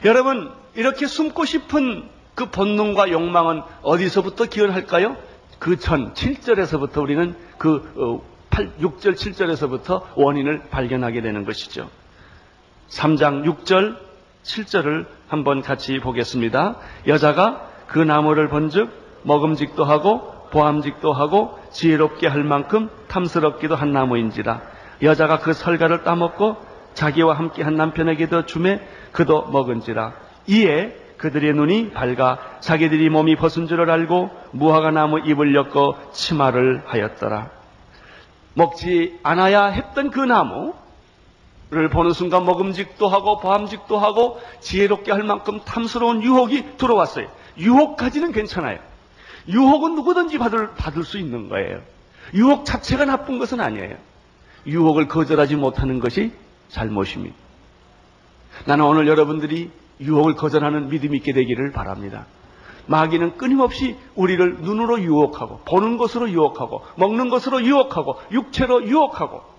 여러분, 0.05 0.51
이렇게 0.73 1.05
숨고 1.05 1.45
싶은 1.45 2.09
그 2.33 2.49
본능과 2.49 3.11
욕망은 3.11 3.61
어디서부터 3.83 4.47
기원할까요? 4.47 5.17
그 5.59 5.77
전 5.77 6.15
7절에서부터 6.15 6.97
우리는 6.97 7.35
그 7.59 8.21
8, 8.49 8.77
6절, 8.79 9.15
7절에서부터 9.15 10.03
원인을 10.15 10.63
발견하게 10.71 11.21
되는 11.21 11.45
것이죠. 11.45 11.91
3장 12.89 13.43
6절, 13.45 13.97
7절을 14.43 15.05
한번 15.27 15.61
같이 15.61 15.99
보겠습니다. 15.99 16.75
여자가 17.07 17.67
그 17.87 17.99
나무를 17.99 18.47
본즉 18.49 18.89
먹음직도 19.23 19.83
하고 19.83 20.33
보암직도 20.51 21.11
하고 21.11 21.59
지혜롭게 21.71 22.27
할 22.27 22.43
만큼 22.43 22.89
탐스럽기도 23.07 23.75
한 23.75 23.91
나무인지라. 23.91 24.61
여자가 25.01 25.39
그 25.39 25.53
설가를 25.53 26.03
따먹고 26.03 26.57
자기와 26.93 27.33
함께 27.33 27.63
한 27.63 27.75
남편에게도 27.75 28.45
주매 28.45 28.81
그도 29.11 29.49
먹은지라. 29.49 30.13
이에 30.47 30.95
그들의 31.17 31.53
눈이 31.53 31.91
밝아 31.91 32.59
자기들이 32.59 33.09
몸이 33.09 33.35
벗은 33.35 33.67
줄을 33.67 33.89
알고 33.89 34.29
무화과 34.51 34.91
나무 34.91 35.19
잎을 35.19 35.55
엮어 35.55 36.11
치마를 36.11 36.83
하였더라. 36.85 37.49
먹지 38.53 39.19
않아야 39.23 39.65
했던 39.65 40.11
그 40.11 40.19
나무 40.19 40.73
를 41.71 41.89
보는 41.89 42.13
순간 42.13 42.45
먹음직도 42.45 43.07
하고 43.07 43.39
보암직도 43.39 43.97
하고 43.97 44.39
지혜롭게 44.59 45.11
할 45.11 45.23
만큼 45.23 45.61
탐스러운 45.65 46.21
유혹이 46.21 46.77
들어왔어요. 46.77 47.27
유혹까지는 47.57 48.33
괜찮아요. 48.33 48.77
유혹은 49.47 49.95
누구든지 49.95 50.37
받을, 50.37 50.71
받을 50.75 51.03
수 51.03 51.17
있는 51.17 51.49
거예요. 51.49 51.81
유혹 52.35 52.65
자체가 52.65 53.05
나쁜 53.05 53.39
것은 53.39 53.61
아니에요. 53.61 53.95
유혹을 54.67 55.07
거절하지 55.07 55.55
못하는 55.55 55.99
것이 55.99 56.33
잘못입니다. 56.69 57.35
나는 58.65 58.85
오늘 58.85 59.07
여러분들이 59.07 59.71
유혹을 59.99 60.35
거절하는 60.35 60.89
믿음이 60.89 61.17
있게 61.17 61.33
되기를 61.33 61.71
바랍니다. 61.71 62.25
마귀는 62.87 63.37
끊임없이 63.37 63.95
우리를 64.13 64.57
눈으로 64.61 65.01
유혹하고 65.01 65.61
보는 65.65 65.97
것으로 65.97 66.29
유혹하고 66.29 66.83
먹는 66.95 67.29
것으로 67.29 67.63
유혹하고 67.63 68.17
육체로 68.31 68.87
유혹하고 68.87 69.54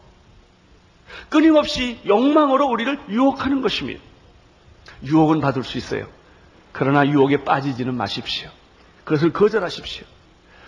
끊임없이 1.28 2.00
욕망으로 2.06 2.66
우리를 2.66 2.98
유혹하는 3.08 3.62
것입니다. 3.62 4.02
유혹은 5.04 5.40
받을 5.40 5.64
수 5.64 5.78
있어요. 5.78 6.06
그러나 6.72 7.06
유혹에 7.06 7.44
빠지지는 7.44 7.94
마십시오. 7.94 8.50
그것을 9.04 9.32
거절하십시오. 9.32 10.04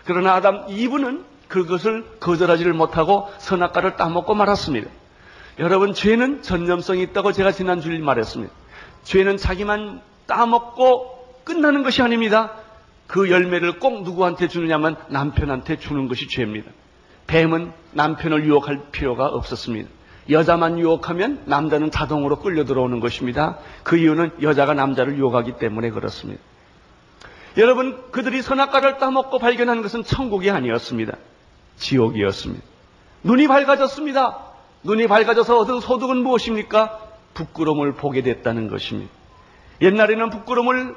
그러나 0.05 0.35
아담 0.35 0.67
이브는 0.69 1.25
그것을 1.49 2.19
거절하지를 2.21 2.73
못하고 2.73 3.29
선악과를 3.39 3.97
따먹고 3.97 4.35
말았습니다. 4.35 4.89
여러분 5.59 5.93
죄는 5.93 6.43
전념성이 6.43 7.03
있다고 7.03 7.33
제가 7.33 7.53
지난주에 7.53 7.99
말했습니다. 7.99 8.53
죄는 9.03 9.37
자기만 9.39 10.01
따먹고 10.27 11.43
끝나는 11.45 11.83
것이 11.83 12.01
아닙니다. 12.03 12.53
그 13.07 13.31
열매를 13.31 13.79
꼭 13.79 14.03
누구한테 14.03 14.49
주느냐면 14.49 14.97
남편한테 15.09 15.79
주는 15.79 16.09
것이 16.09 16.29
죄입니다. 16.29 16.71
뱀은 17.27 17.73
남편을 17.93 18.45
유혹할 18.45 18.91
필요가 18.93 19.27
없었습니다. 19.27 19.89
여자만 20.31 20.79
유혹하면 20.79 21.43
남자는 21.47 21.91
자동으로 21.91 22.41
끌려 22.41 22.65
들어오는 22.65 23.01
것입니다. 23.01 23.59
그 23.83 23.97
이유는 23.97 24.43
여자가 24.43 24.75
남자를 24.75 25.17
유혹하기 25.17 25.59
때문에 25.59 25.91
그렇습니다. 25.91 26.43
여러분, 27.57 28.11
그들이 28.11 28.43
선악과를 28.43 28.99
따먹고 28.99 29.39
발견한 29.39 29.83
것은 29.83 30.05
천국이 30.05 30.51
아니었습니다. 30.51 31.17
지옥이었습니다. 31.77 32.63
눈이 33.25 33.49
밝아졌습니다. 33.49 34.39
눈이 34.85 35.07
밝아져서 35.07 35.59
얻은 35.59 35.81
소득은 35.81 36.19
무엇입니까? 36.19 37.01
부끄러움을 37.35 37.95
보게 37.95 38.23
됐다는 38.23 38.69
것입니다. 38.69 39.11
옛날에는 39.81 40.31
부끄러움을 40.31 40.95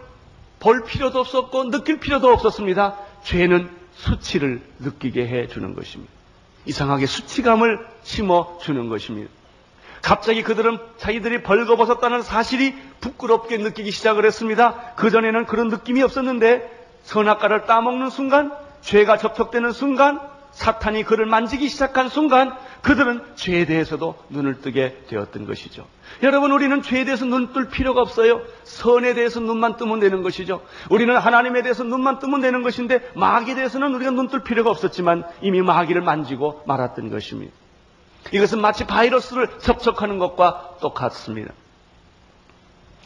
볼 0.60 0.84
필요도 0.84 1.20
없었고 1.20 1.72
느낄 1.72 2.00
필요도 2.00 2.32
없었습니다. 2.32 2.98
죄는 3.24 3.70
수치를 3.94 4.62
느끼게 4.80 5.28
해 5.28 5.48
주는 5.48 5.74
것입니다. 5.74 6.12
이상하게 6.66 7.08
수치감을 7.08 7.80
심어 8.04 8.58
주는 8.62 8.90
것입니다. 8.90 9.32
갑자기 10.02 10.42
그들은 10.42 10.80
자기들이 10.98 11.44
벌거벗었다는 11.44 12.24
사실이 12.24 12.76
부끄럽게 13.02 13.58
느끼기 13.58 13.92
시작을 13.92 14.26
했습니다. 14.26 14.94
그전에는 14.96 15.46
그런 15.46 15.68
느낌이 15.68 16.02
없었는데 16.02 16.70
선악과를 17.04 17.66
따먹는 17.66 18.10
순간, 18.10 18.52
죄가 18.82 19.18
접촉되는 19.18 19.72
순간, 19.72 20.20
사탄이 20.52 21.04
그를 21.04 21.26
만지기 21.28 21.70
시작한 21.70 22.10
순간 22.10 22.54
그들은 22.82 23.22
죄에 23.36 23.66
대해서도 23.66 24.16
눈을 24.30 24.60
뜨게 24.60 25.04
되었던 25.08 25.46
것이죠. 25.46 25.88
여러분 26.24 26.52
우리는 26.52 26.82
죄에 26.82 27.06
대해서 27.06 27.24
눈 27.26 27.54
뜰 27.54 27.70
필요가 27.70 28.02
없어요. 28.02 28.42
선에 28.64 29.14
대해서 29.14 29.40
눈만 29.40 29.78
뜨면 29.78 30.00
되는 30.02 30.24
것이죠. 30.24 30.62
우리는 30.90 31.16
하나님에 31.16 31.62
대해서 31.62 31.84
눈만 31.84 32.20
뜨면 32.20 32.42
되는 32.42 32.64
것인데 32.64 33.12
마귀에 33.16 33.56
대해서는 33.56 33.94
우리가 33.96 34.12
눈 34.12 34.28
뜰 34.28 34.44
필요가 34.44 34.72
없었지만 34.72 35.24
이미 35.42 35.62
마귀를 35.62 36.02
만지고 36.02 36.64
말았던 36.66 37.12
것입니다. 37.12 37.54
이것은 38.32 38.62
마치 38.62 38.86
바이러스를 38.86 39.60
접촉하는 39.60 40.20
것과 40.20 40.78
똑같습니다. 40.82 41.54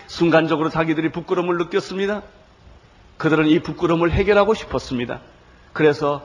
순간적으로 0.08 0.69
자기들이 0.69 1.12
부끄러움을 1.12 1.58
느꼈습니다. 1.58 2.21
그들은 3.17 3.47
이 3.47 3.60
부끄러움을 3.60 4.12
해결하고 4.12 4.54
싶었습니다. 4.54 5.21
그래서 5.73 6.21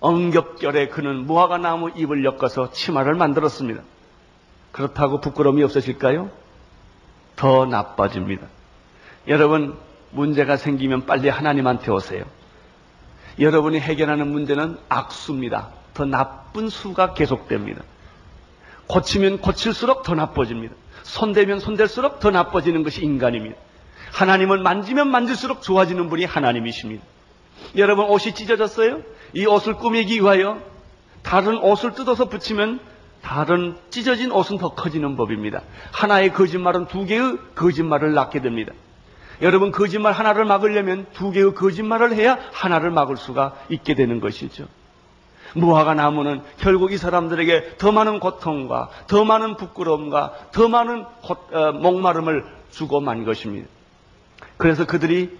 엉겹결에 0.00 0.88
그는 0.88 1.26
무화과 1.26 1.58
나무 1.58 1.90
잎을 1.90 2.24
엮어서 2.24 2.70
치마를 2.72 3.14
만들었습니다. 3.14 3.82
그렇다고 4.72 5.20
부끄러움이 5.20 5.62
없어질까요? 5.64 6.30
더 7.36 7.66
나빠집니다. 7.66 8.46
여러분, 9.28 9.76
문제가 10.10 10.56
생기면 10.56 11.06
빨리 11.06 11.28
하나님한테 11.28 11.90
오세요. 11.90 12.24
여러분이 13.38 13.80
해결하는 13.80 14.28
문제는 14.28 14.78
악수입니다. 14.88 15.68
더 15.94 16.04
나쁜 16.04 16.68
수가 16.68 17.14
계속됩니다. 17.14 17.82
고치면 18.90 19.38
고칠수록 19.38 20.02
더 20.02 20.14
나빠집니다. 20.14 20.74
손대면 21.04 21.60
손댈수록 21.60 22.18
더 22.18 22.30
나빠지는 22.30 22.82
것이 22.82 23.02
인간입니다. 23.02 23.56
하나님은 24.12 24.62
만지면 24.64 25.08
만질수록 25.10 25.62
좋아지는 25.62 26.08
분이 26.10 26.24
하나님이십니다. 26.24 27.02
여러분 27.76 28.06
옷이 28.06 28.34
찢어졌어요? 28.34 29.02
이 29.34 29.46
옷을 29.46 29.74
꾸미기 29.74 30.16
위하여 30.20 30.60
다른 31.22 31.58
옷을 31.58 31.94
뜯어서 31.94 32.28
붙이면 32.28 32.80
다른 33.22 33.76
찢어진 33.90 34.32
옷은 34.32 34.58
더 34.58 34.74
커지는 34.74 35.16
법입니다. 35.16 35.62
하나의 35.92 36.32
거짓말은 36.32 36.86
두 36.86 37.06
개의 37.06 37.38
거짓말을 37.54 38.12
낳게 38.14 38.40
됩니다. 38.40 38.72
여러분 39.40 39.70
거짓말 39.70 40.12
하나를 40.12 40.44
막으려면 40.46 41.06
두 41.12 41.30
개의 41.30 41.54
거짓말을 41.54 42.14
해야 42.14 42.38
하나를 42.52 42.90
막을 42.90 43.16
수가 43.16 43.54
있게 43.68 43.94
되는 43.94 44.20
것이죠. 44.20 44.66
무화과 45.54 45.94
나무는 45.94 46.42
결국 46.58 46.92
이 46.92 46.98
사람들에게 46.98 47.76
더 47.78 47.92
많은 47.92 48.20
고통과 48.20 48.88
더 49.06 49.24
많은 49.24 49.56
부끄러움과 49.56 50.34
더 50.52 50.68
많은 50.68 51.04
고, 51.22 51.36
어, 51.52 51.72
목마름을 51.72 52.44
주고 52.70 53.00
만 53.00 53.24
것입니다. 53.24 53.68
그래서 54.56 54.86
그들이 54.86 55.38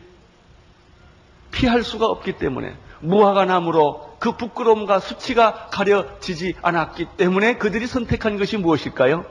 피할 1.51 1.83
수가 1.83 2.07
없기 2.07 2.35
때문에 2.35 2.75
무화과 3.01 3.45
나무로 3.45 4.17
그 4.19 4.37
부끄러움과 4.37 4.99
수치가 4.99 5.69
가려지지 5.71 6.55
않았기 6.63 7.07
때문에 7.17 7.57
그들이 7.57 7.87
선택한 7.87 8.39
것이 8.39 8.57
무엇일까요? 8.59 9.25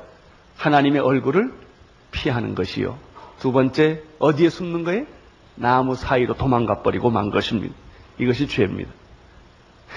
하나님의 0.58 1.02
얼굴을 1.02 1.54
피하는 2.12 2.56
것이요. 2.56 2.98
두 3.39 3.52
번째, 3.52 4.04
어디에 4.18 4.50
숨는 4.50 4.84
거예요? 4.84 5.06
나무 5.56 5.96
사이로 5.96 6.36
도망가 6.36 6.82
버리고 6.82 7.10
만 7.10 7.30
것입니다. 7.30 7.74
이것이 8.18 8.48
죄입니다. 8.48 8.92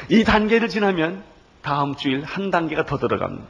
이 0.09 0.25
단계를 0.25 0.69
지나면 0.69 1.25
다음 1.63 1.95
주일 1.95 2.25
한 2.25 2.51
단계가 2.51 2.85
더 2.87 2.99
들어갑니다. 2.99 3.47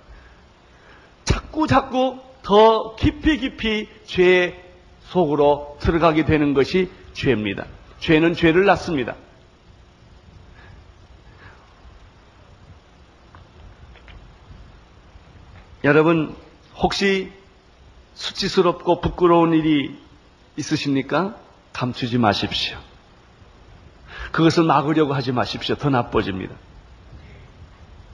자꾸 1.24 1.66
자꾸 1.66 2.20
더 2.42 2.94
깊이 2.96 3.38
깊이 3.38 3.88
죄 4.04 4.62
속으로 5.04 5.78
들어가게 5.80 6.24
되는 6.24 6.54
것이 6.54 6.90
죄입니다. 7.14 7.66
죄는 8.00 8.34
죄를 8.34 8.64
낳습니다. 8.64 9.14
여러분, 15.84 16.34
혹시 16.76 17.32
수치스럽고 18.14 19.00
부끄러운 19.00 19.52
일이 19.52 19.98
있으십니까? 20.56 21.36
감추지 21.72 22.18
마십시오. 22.18 22.78
그것을 24.32 24.64
막으려고 24.64 25.14
하지 25.14 25.30
마십시오. 25.30 25.76
더 25.76 25.90
나빠집니다. 25.90 26.54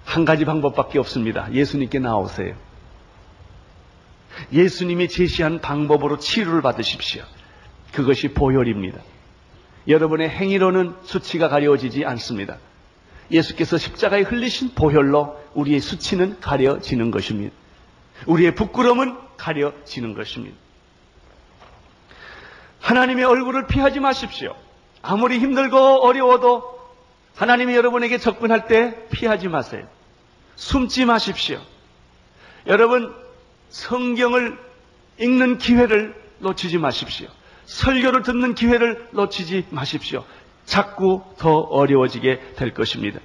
한 0.05 0.25
가지 0.25 0.45
방법밖에 0.45 0.99
없습니다. 0.99 1.53
예수님께 1.53 1.99
나오세요. 2.01 2.55
예수님이 4.53 5.09
제시한 5.09 5.61
방법으로 5.61 6.19
치료를 6.19 6.63
받으십시오. 6.63 7.23
그것이 7.93 8.29
보혈입니다. 8.29 9.01
여러분의 9.87 10.29
행위로는 10.29 10.97
수치가 11.05 11.49
가려지지 11.49 12.05
않습니다. 12.05 12.59
예수께서 13.31 13.79
십자가에 13.79 14.23
흘리신 14.23 14.75
보혈로 14.75 15.39
우리의 15.55 15.81
수치는 15.81 16.41
가려지는 16.41 17.11
것입니다. 17.11 17.55
우리의 18.27 18.55
부끄러움은 18.55 19.17
가려지는 19.37 20.15
것입니다. 20.15 20.57
하나님의 22.81 23.25
얼굴을 23.25 23.67
피하지 23.67 24.01
마십시오. 24.01 24.55
아무리 25.03 25.39
힘들고 25.39 25.77
어려워도 25.77 26.79
하나님이 27.37 27.75
여러분에게 27.75 28.19
접근할 28.19 28.67
때 28.67 29.07
피하지 29.11 29.49
마세요. 29.49 29.87
숨지 30.57 31.05
마십시오. 31.05 31.61
여러분, 32.67 33.15
성경을 33.69 34.59
읽는 35.19 35.59
기회를 35.59 36.15
놓치지 36.41 36.79
마십시오. 36.79 37.29
설교를 37.67 38.23
듣는 38.23 38.55
기회를 38.55 39.09
놓치지 39.13 39.67
마십시오. 39.71 40.25
자꾸 40.65 41.23
더 41.39 41.55
어려워지게 41.59 42.55
될 42.57 42.75
것입니다. 42.75 43.21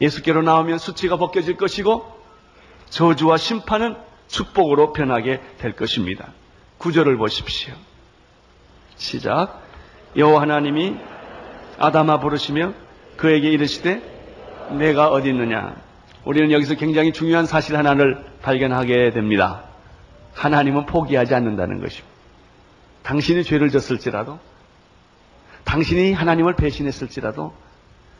예수께로 0.00 0.42
나오면 0.42 0.78
수치가 0.78 1.16
벗겨질 1.16 1.56
것이고 1.56 2.22
저주와 2.90 3.36
심판은 3.36 3.96
축복으로 4.28 4.92
변하게 4.92 5.40
될 5.58 5.72
것입니다. 5.74 6.32
구절을 6.78 7.16
보십시오. 7.16 7.74
시작. 8.96 9.62
여호와 10.16 10.42
하나님이 10.42 10.96
아담아 11.78 12.20
부르시며 12.20 12.72
그에게 13.16 13.50
이르시되 13.50 14.02
내가 14.78 15.08
어디 15.08 15.28
있느냐. 15.30 15.76
우리는 16.24 16.50
여기서 16.50 16.74
굉장히 16.74 17.12
중요한 17.12 17.46
사실 17.46 17.76
하나를 17.76 18.24
발견하게 18.42 19.10
됩니다. 19.10 19.64
하나님은 20.34 20.86
포기하지 20.86 21.34
않는다는 21.34 21.80
것입니다. 21.80 22.14
당신이 23.02 23.44
죄를 23.44 23.70
졌을지라도, 23.70 24.38
당신이 25.64 26.12
하나님을 26.12 26.56
배신했을지라도, 26.56 27.52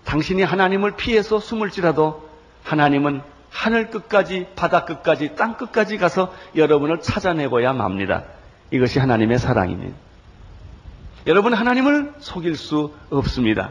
당신이 0.05 0.43
하나님을 0.43 0.97
피해서 0.97 1.41
숨을지라도, 1.41 2.29
하나님은 2.63 3.23
하늘 3.51 3.89
끝까지, 3.89 4.49
바다 4.55 4.85
끝까지, 4.85 5.35
땅 5.37 5.57
끝까지 5.57 5.97
가서 5.97 6.35
여러분을 6.57 7.01
찾아내고야 7.01 7.73
맙니다. 7.73 8.25
이것이 8.71 8.99
하나님의 8.99 9.39
사랑입니다. 9.39 9.97
여러분, 11.27 11.55
하나님을 11.55 12.15
속일 12.19 12.57
수 12.57 12.95
없습니다. 13.11 13.71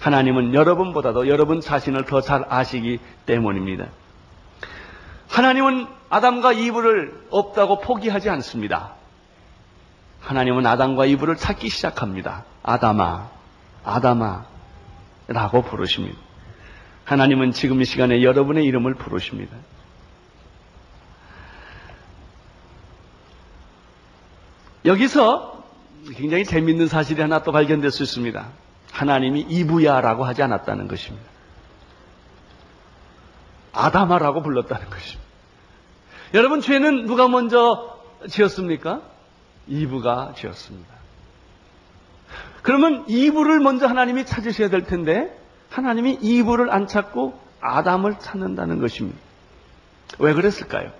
하나님은 0.00 0.54
여러분보다도 0.54 1.28
여러분 1.28 1.60
자신을 1.60 2.04
더 2.04 2.20
잘 2.20 2.44
아시기 2.48 3.00
때문입니다. 3.26 3.86
하나님은 5.28 5.86
아담과 6.08 6.52
이브를 6.52 7.26
없다고 7.30 7.80
포기하지 7.80 8.30
않습니다. 8.30 8.94
하나님은 10.20 10.66
아담과 10.66 11.06
이브를 11.06 11.36
찾기 11.36 11.68
시작합니다. 11.68 12.44
아담아, 12.62 13.28
아담아, 13.84 14.44
라고 15.28 15.62
부르십니다. 15.62 16.16
하나님은 17.04 17.52
지금 17.52 17.80
이 17.80 17.84
시간에 17.84 18.22
여러분의 18.22 18.64
이름을 18.64 18.94
부르십니다. 18.94 19.56
여기서 24.84 25.55
굉장히 26.14 26.44
재밌는 26.44 26.88
사실이 26.88 27.20
하나 27.20 27.42
또 27.42 27.52
발견될 27.52 27.90
수 27.90 28.02
있습니다. 28.02 28.46
하나님이 28.92 29.40
이브야라고 29.48 30.24
하지 30.24 30.42
않았다는 30.42 30.88
것입니다. 30.88 31.26
아담아라고 33.72 34.42
불렀다는 34.42 34.88
것입니다. 34.88 35.24
여러분, 36.34 36.60
죄는 36.60 37.06
누가 37.06 37.28
먼저 37.28 37.98
지었습니까? 38.28 39.02
이브가 39.68 40.34
지었습니다. 40.36 40.88
그러면 42.62 43.04
이브를 43.08 43.60
먼저 43.60 43.86
하나님이 43.86 44.24
찾으셔야 44.24 44.70
될 44.70 44.84
텐데, 44.84 45.36
하나님이 45.70 46.18
이브를 46.20 46.72
안 46.72 46.86
찾고 46.86 47.38
아담을 47.60 48.18
찾는다는 48.18 48.80
것입니다. 48.80 49.18
왜 50.18 50.32
그랬을까요? 50.34 50.90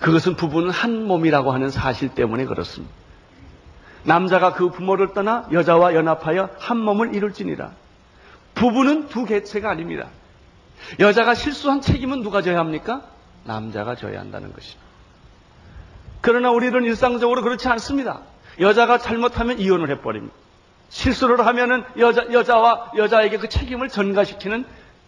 그것은 0.00 0.36
부부는 0.36 0.70
한 0.70 1.06
몸이라고 1.06 1.52
하는 1.52 1.70
사실 1.70 2.08
때문에 2.14 2.44
그렇습니다. 2.44 2.92
남자가 4.04 4.52
그 4.52 4.70
부모를 4.70 5.12
떠나 5.12 5.46
여자와 5.50 5.94
연합하여 5.94 6.50
한 6.58 6.78
몸을 6.78 7.14
이룰지니라. 7.14 7.72
부부는 8.54 9.08
두 9.08 9.24
개체가 9.24 9.70
아닙니다. 9.70 10.08
여자가 11.00 11.34
실수한 11.34 11.80
책임은 11.80 12.22
누가 12.22 12.42
져야 12.42 12.58
합니까? 12.58 13.02
남자가 13.44 13.94
져야 13.94 14.20
한다는 14.20 14.52
것입니다. 14.52 14.84
그러나 16.20 16.50
우리는 16.50 16.84
일상적으로 16.84 17.42
그렇지 17.42 17.68
않습니다. 17.68 18.20
여자가 18.60 18.98
잘못하면 18.98 19.58
이혼을 19.58 19.90
해버립니다. 19.90 20.34
실수를 20.88 21.44
하면은 21.46 21.82
여자, 21.98 22.26
여자와 22.32 22.92
여자에게 22.96 23.38
그 23.38 23.48
책임을 23.48 23.88
전가시키는 23.88 24.64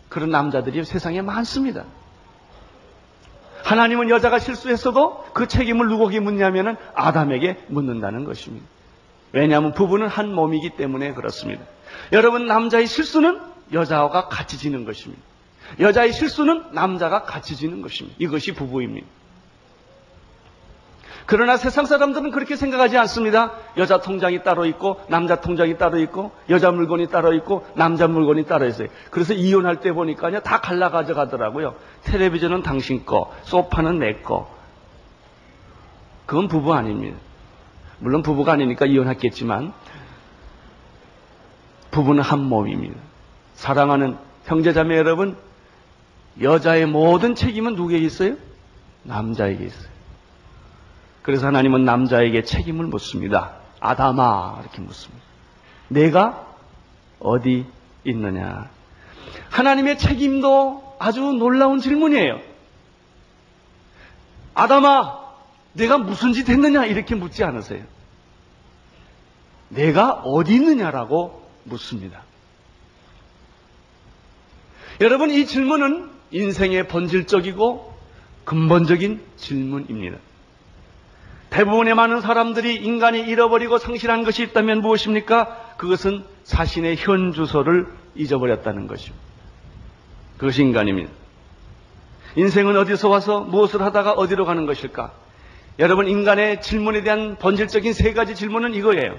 그런 0.09 0.31
남자들이 0.31 0.85
세상에 0.85 1.23
많습니다. 1.23 1.85
하나님은 3.63 4.11
여자가 4.11 4.39
실수했어도 4.39 5.25
그 5.33 5.49
책임을 5.49 5.89
누구에게 5.89 6.21
묻냐면은 6.21 6.77
아담에게 6.95 7.65
묻는다는 7.69 8.25
것입니다. 8.25 8.67
왜냐하면 9.33 9.75
부부는 9.75 10.09
한 10.09 10.33
몸이기 10.33 10.71
때문에 10.71 11.15
그렇습니다. 11.15 11.65
여러분, 12.13 12.47
남자의 12.47 12.87
실수는 12.87 13.41
여자와 13.73 14.29
같이 14.29 14.59
지는 14.59 14.85
것입니다. 14.85 15.23
여자의 15.81 16.13
실수는 16.13 16.65
남자가 16.73 17.23
같이 17.23 17.57
지는 17.57 17.83
것입니다. 17.83 18.17
이것이 18.21 18.53
부부입니다. 18.53 19.07
그러나 21.27 21.57
세상 21.57 21.87
사람들은 21.87 22.31
그렇게 22.31 22.55
생각하지 22.55 22.97
않습니다. 22.99 23.53
여자 23.77 23.99
통장이 23.99 24.45
따로 24.45 24.65
있고 24.67 25.01
남자 25.09 25.41
통장이 25.41 25.77
따로 25.77 25.99
있고 25.99 26.31
여자 26.49 26.71
물건이 26.71 27.09
따로 27.09 27.35
있고 27.35 27.67
남자 27.75 28.07
물건이 28.07 28.47
따로 28.47 28.67
있어요. 28.67 28.89
그래서 29.11 29.35
이혼할 29.35 29.81
때 29.81 29.93
보니까요 29.93 30.41
다 30.41 30.61
갈라 30.61 30.91
가져가더라고요. 30.91 31.75
텔레비전은 32.05 32.63
당신 32.63 33.05
거, 33.05 33.33
소파는 33.43 33.99
내 33.99 34.15
거. 34.23 34.55
그건 36.27 36.47
부부 36.47 36.73
아닙니다. 36.73 37.19
물론 37.99 38.23
부부가 38.23 38.53
아니니까 38.53 38.87
이혼했겠지만 38.87 39.73
부부는 41.91 42.23
한 42.23 42.41
몸입니다. 42.41 43.01
사랑하는 43.55 44.19
형제자매 44.45 44.97
여러분, 44.97 45.37
여자의 46.41 46.87
모든 46.87 47.35
책임은 47.35 47.75
누구에게 47.75 48.05
있어요? 48.05 48.37
남자에게 49.03 49.65
있어요. 49.65 49.89
그래서 51.23 51.47
하나님은 51.47 51.85
남자에게 51.85 52.43
책임을 52.43 52.87
묻습니다. 52.87 53.55
아담아 53.81 54.59
이렇게 54.61 54.81
묻습니다. 54.81 55.25
내가 55.89 56.47
어디 57.19 57.67
있느냐? 58.05 58.69
하나님의 59.51 59.99
책임도 59.99 60.97
아주 60.99 61.21
놀라운 61.21 61.79
질문이에요. 61.79 62.41
아담아, 64.55 65.26
내가 65.77 65.99
무슨 65.99 66.33
짓 66.33 66.49
했느냐? 66.49 66.87
이렇게 66.87 67.15
묻지 67.15 67.45
않으세요. 67.45 67.85
내가 69.69 70.13
어디 70.13 70.55
있느냐라고 70.55 71.47
묻습니다. 71.65 72.23
여러분, 75.01 75.31
이 75.31 75.45
질문은 75.45 76.11
인생의 76.31 76.89
본질적이고 76.89 77.95
근본적인 78.45 79.21
질문입니다. 79.37 80.19
대부분의 81.51 81.95
많은 81.95 82.21
사람들이 82.21 82.77
인간이 82.77 83.21
잃어버리고 83.21 83.79
상실한 83.79 84.25
것이 84.25 84.43
있다면 84.43 84.81
무엇입니까? 84.81 85.75
그것은 85.77 86.25
자신의 86.45 86.97
현 86.99 87.33
주소를 87.33 87.87
잊어버렸다는 88.15 88.87
것입니다. 88.87 89.25
그것이 90.39 90.63
인간입니다. 90.63 91.13
인생은 92.37 92.77
어디서 92.77 93.09
와서 93.09 93.41
무엇을 93.41 93.83
하다가 93.83 94.13
어디로 94.13 94.45
가는 94.45 94.67
것일까? 94.67 95.26
여러분, 95.79 96.09
인간의 96.09 96.63
질문에 96.63 97.03
대한 97.03 97.37
본질적인 97.37 97.93
세 97.93 98.13
가지 98.13 98.35
질문은 98.35 98.75
이거예요. 98.75 99.19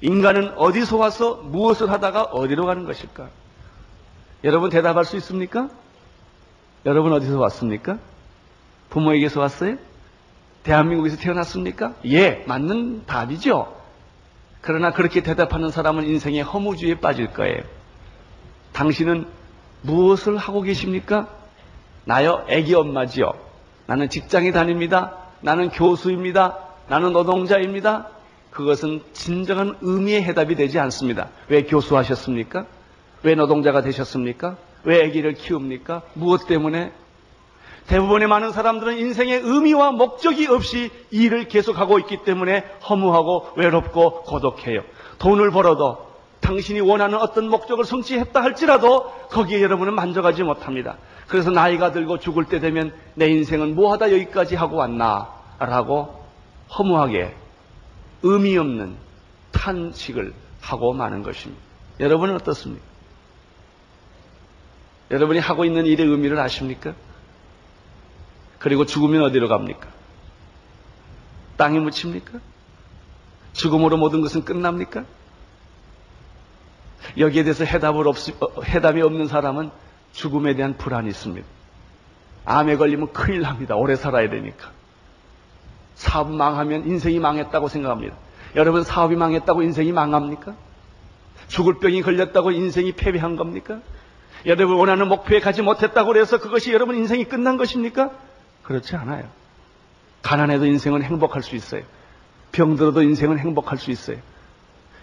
인간은 0.00 0.56
어디서 0.56 0.96
와서 0.96 1.34
무엇을 1.44 1.90
하다가 1.90 2.24
어디로 2.24 2.66
가는 2.66 2.84
것일까? 2.84 3.28
여러분 4.44 4.70
대답할 4.70 5.04
수 5.04 5.16
있습니까? 5.16 5.68
여러분 6.86 7.12
어디서 7.12 7.38
왔습니까? 7.38 7.98
부모에게서 8.90 9.40
왔어요? 9.40 9.76
대한민국에서 10.62 11.16
태어났습니까? 11.16 11.94
예, 12.06 12.44
맞는 12.46 13.06
답이죠. 13.06 13.76
그러나 14.60 14.92
그렇게 14.92 15.22
대답하는 15.22 15.70
사람은 15.70 16.06
인생의 16.06 16.42
허무주의에 16.42 17.00
빠질 17.00 17.32
거예요. 17.32 17.62
당신은 18.72 19.26
무엇을 19.82 20.36
하고 20.36 20.62
계십니까? 20.62 21.28
나요, 22.04 22.44
애기 22.48 22.74
엄마지요. 22.74 23.32
나는 23.86 24.08
직장에 24.08 24.52
다닙니다. 24.52 25.16
나는 25.40 25.70
교수입니다. 25.70 26.58
나는 26.88 27.12
노동자입니다. 27.12 28.08
그것은 28.50 29.02
진정한 29.12 29.76
의미의 29.80 30.22
해답이 30.24 30.54
되지 30.54 30.78
않습니다. 30.78 31.28
왜 31.48 31.62
교수하셨습니까? 31.62 32.66
왜 33.22 33.34
노동자가 33.34 33.82
되셨습니까? 33.82 34.56
왜 34.84 35.04
아기를 35.04 35.34
키웁니까? 35.34 36.02
무엇 36.14 36.46
때문에? 36.46 36.92
대부분의 37.86 38.28
많은 38.28 38.52
사람들은 38.52 38.98
인생의 38.98 39.40
의미와 39.42 39.92
목적이 39.92 40.46
없이 40.46 40.90
일을 41.10 41.48
계속하고 41.48 41.98
있기 42.00 42.18
때문에 42.24 42.64
허무하고 42.88 43.48
외롭고 43.56 44.22
고독해요. 44.22 44.82
돈을 45.18 45.50
벌어도 45.50 46.08
당신이 46.40 46.80
원하는 46.80 47.18
어떤 47.18 47.48
목적을 47.48 47.84
성취했다 47.84 48.42
할지라도 48.42 49.10
거기에 49.30 49.62
여러분은 49.62 49.94
만족하지 49.94 50.42
못합니다. 50.42 50.96
그래서 51.28 51.50
나이가 51.50 51.92
들고 51.92 52.18
죽을 52.18 52.46
때 52.46 52.58
되면 52.58 52.92
내 53.14 53.28
인생은 53.28 53.74
뭐하다 53.74 54.12
여기까지 54.12 54.56
하고 54.56 54.76
왔나 54.76 55.28
라고 55.58 56.24
허무하게 56.76 57.36
의미 58.22 58.56
없는 58.56 58.96
탄식을 59.52 60.32
하고 60.60 60.92
마는 60.94 61.22
것입니다. 61.22 61.62
여러분은 62.00 62.34
어떻습니까? 62.36 62.84
여러분이 65.10 65.38
하고 65.38 65.64
있는 65.64 65.86
일의 65.86 66.06
의미를 66.06 66.38
아십니까? 66.38 66.94
그리고 68.58 68.84
죽으면 68.84 69.22
어디로 69.22 69.48
갑니까? 69.48 69.88
땅에 71.56 71.78
묻힙니까? 71.78 72.40
죽음으로 73.52 73.96
모든 73.96 74.20
것은 74.20 74.44
끝납니까? 74.44 75.04
여기에 77.16 77.42
대해서 77.44 77.64
해답을 77.64 78.06
없, 78.06 78.16
어, 78.40 78.62
해답이 78.62 79.00
없는 79.00 79.28
사람은 79.28 79.70
죽음에 80.18 80.54
대한 80.54 80.76
불안이 80.76 81.08
있습니다. 81.08 81.46
암에 82.44 82.76
걸리면 82.76 83.12
큰일 83.12 83.42
납니다. 83.42 83.76
오래 83.76 83.94
살아야 83.94 84.28
되니까. 84.28 84.72
사업 85.94 86.32
망하면 86.32 86.88
인생이 86.88 87.20
망했다고 87.20 87.68
생각합니다. 87.68 88.16
여러분 88.56 88.82
사업이 88.82 89.14
망했다고 89.14 89.62
인생이 89.62 89.92
망합니까? 89.92 90.56
죽을 91.46 91.78
병이 91.78 92.02
걸렸다고 92.02 92.50
인생이 92.50 92.92
패배한 92.92 93.36
겁니까? 93.36 93.78
여러분 94.44 94.76
원하는 94.76 95.06
목표에 95.08 95.38
가지 95.38 95.62
못했다고 95.62 96.16
해서 96.16 96.40
그것이 96.40 96.72
여러분 96.72 96.96
인생이 96.96 97.24
끝난 97.24 97.56
것입니까? 97.56 98.10
그렇지 98.64 98.96
않아요. 98.96 99.24
가난해도 100.22 100.66
인생은 100.66 101.02
행복할 101.02 101.44
수 101.44 101.54
있어요. 101.54 101.82
병들어도 102.50 103.02
인생은 103.02 103.38
행복할 103.38 103.78
수 103.78 103.92
있어요. 103.92 104.18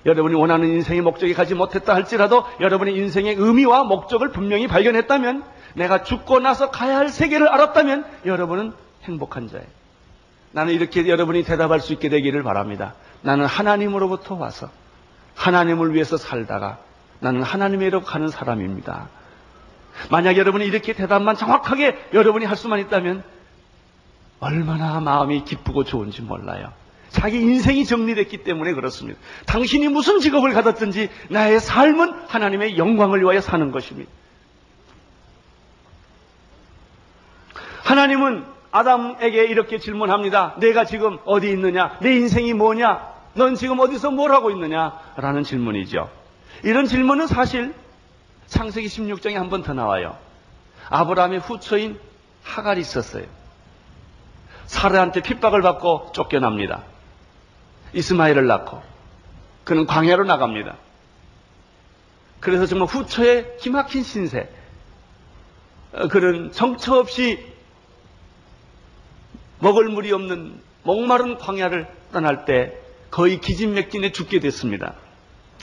여러분이 0.05 0.35
원하는 0.35 0.67
인생의 0.69 1.01
목적에 1.01 1.33
가지 1.33 1.55
못했다 1.55 1.95
할지라도 1.95 2.45
여러분의 2.59 2.95
인생의 2.95 3.35
의미와 3.35 3.83
목적을 3.85 4.31
분명히 4.31 4.67
발견했다면 4.67 5.43
내가 5.73 6.03
죽고 6.03 6.39
나서 6.39 6.69
가야 6.69 6.97
할 6.97 7.09
세계를 7.09 7.47
알았다면 7.47 8.05
여러분은 8.25 8.73
행복한 9.03 9.49
자예요. 9.49 9.65
나는 10.51 10.73
이렇게 10.73 11.07
여러분이 11.07 11.43
대답할 11.43 11.81
수 11.81 11.91
있게 11.93 12.09
되기를 12.09 12.43
바랍니다. 12.43 12.93
나는 13.21 13.45
하나님으로부터 13.45 14.35
와서 14.35 14.69
하나님을 15.35 15.93
위해서 15.93 16.17
살다가 16.17 16.77
나는 17.19 17.43
하나님의로 17.43 18.01
가는 18.01 18.29
사람입니다. 18.29 19.09
만약 20.11 20.37
여러분이 20.37 20.65
이렇게 20.65 20.93
대답만 20.93 21.35
정확하게 21.35 22.09
여러분이 22.13 22.45
할 22.45 22.55
수만 22.55 22.79
있다면 22.79 23.23
얼마나 24.39 24.99
마음이 24.99 25.43
기쁘고 25.43 25.83
좋은지 25.83 26.21
몰라요. 26.21 26.71
자기 27.15 27.39
인생이 27.39 27.85
정리됐기 27.85 28.43
때문에 28.43 28.73
그렇습니다. 28.73 29.17
당신이 29.45 29.87
무슨 29.87 30.19
직업을 30.19 30.51
가졌든지 30.51 31.09
나의 31.29 31.61
삶은 31.61 32.13
하나님의 32.27 32.77
영광을 32.77 33.21
위하여 33.21 33.39
사는 33.39 33.71
것입니다. 33.71 34.11
하나님은 37.83 38.45
아담에게 38.71 39.45
이렇게 39.45 39.79
질문합니다. 39.79 40.55
내가 40.59 40.83
지금 40.83 41.17
어디 41.23 41.49
있느냐? 41.51 41.97
내 42.01 42.13
인생이 42.15 42.53
뭐냐? 42.53 43.13
넌 43.35 43.55
지금 43.55 43.79
어디서 43.79 44.11
뭘 44.11 44.31
하고 44.31 44.51
있느냐? 44.51 44.99
라는 45.15 45.43
질문이죠. 45.43 46.09
이런 46.63 46.85
질문은 46.85 47.27
사실 47.27 47.73
창세기 48.47 48.87
16장에 48.87 49.35
한 49.35 49.49
번 49.49 49.63
더 49.63 49.73
나와요. 49.73 50.17
아브라함의 50.89 51.39
후처인 51.39 51.97
하갈이 52.43 52.81
있었어요. 52.81 53.23
사르한테 54.65 55.21
핍박을 55.21 55.61
받고 55.61 56.11
쫓겨납니다. 56.13 56.83
이스마엘을 57.95 58.45
낳고 58.45 58.83
그는 59.63 59.87
광야로 59.87 60.25
나갑니다. 60.25 60.77
그래서 62.39 62.67
정말 62.67 62.87
후처의 62.87 63.57
기막힌 63.59 64.03
신세. 64.03 64.47
어, 65.93 66.07
그는 66.09 66.51
정처 66.51 66.99
없이 66.99 67.43
먹을 69.59 69.89
물이 69.89 70.11
없는 70.11 70.61
목마른 70.83 71.37
광야를 71.37 71.87
떠날 72.11 72.45
때 72.45 72.77
거의 73.09 73.39
기진맥진에 73.39 74.11
죽게 74.11 74.39
됐습니다. 74.39 74.93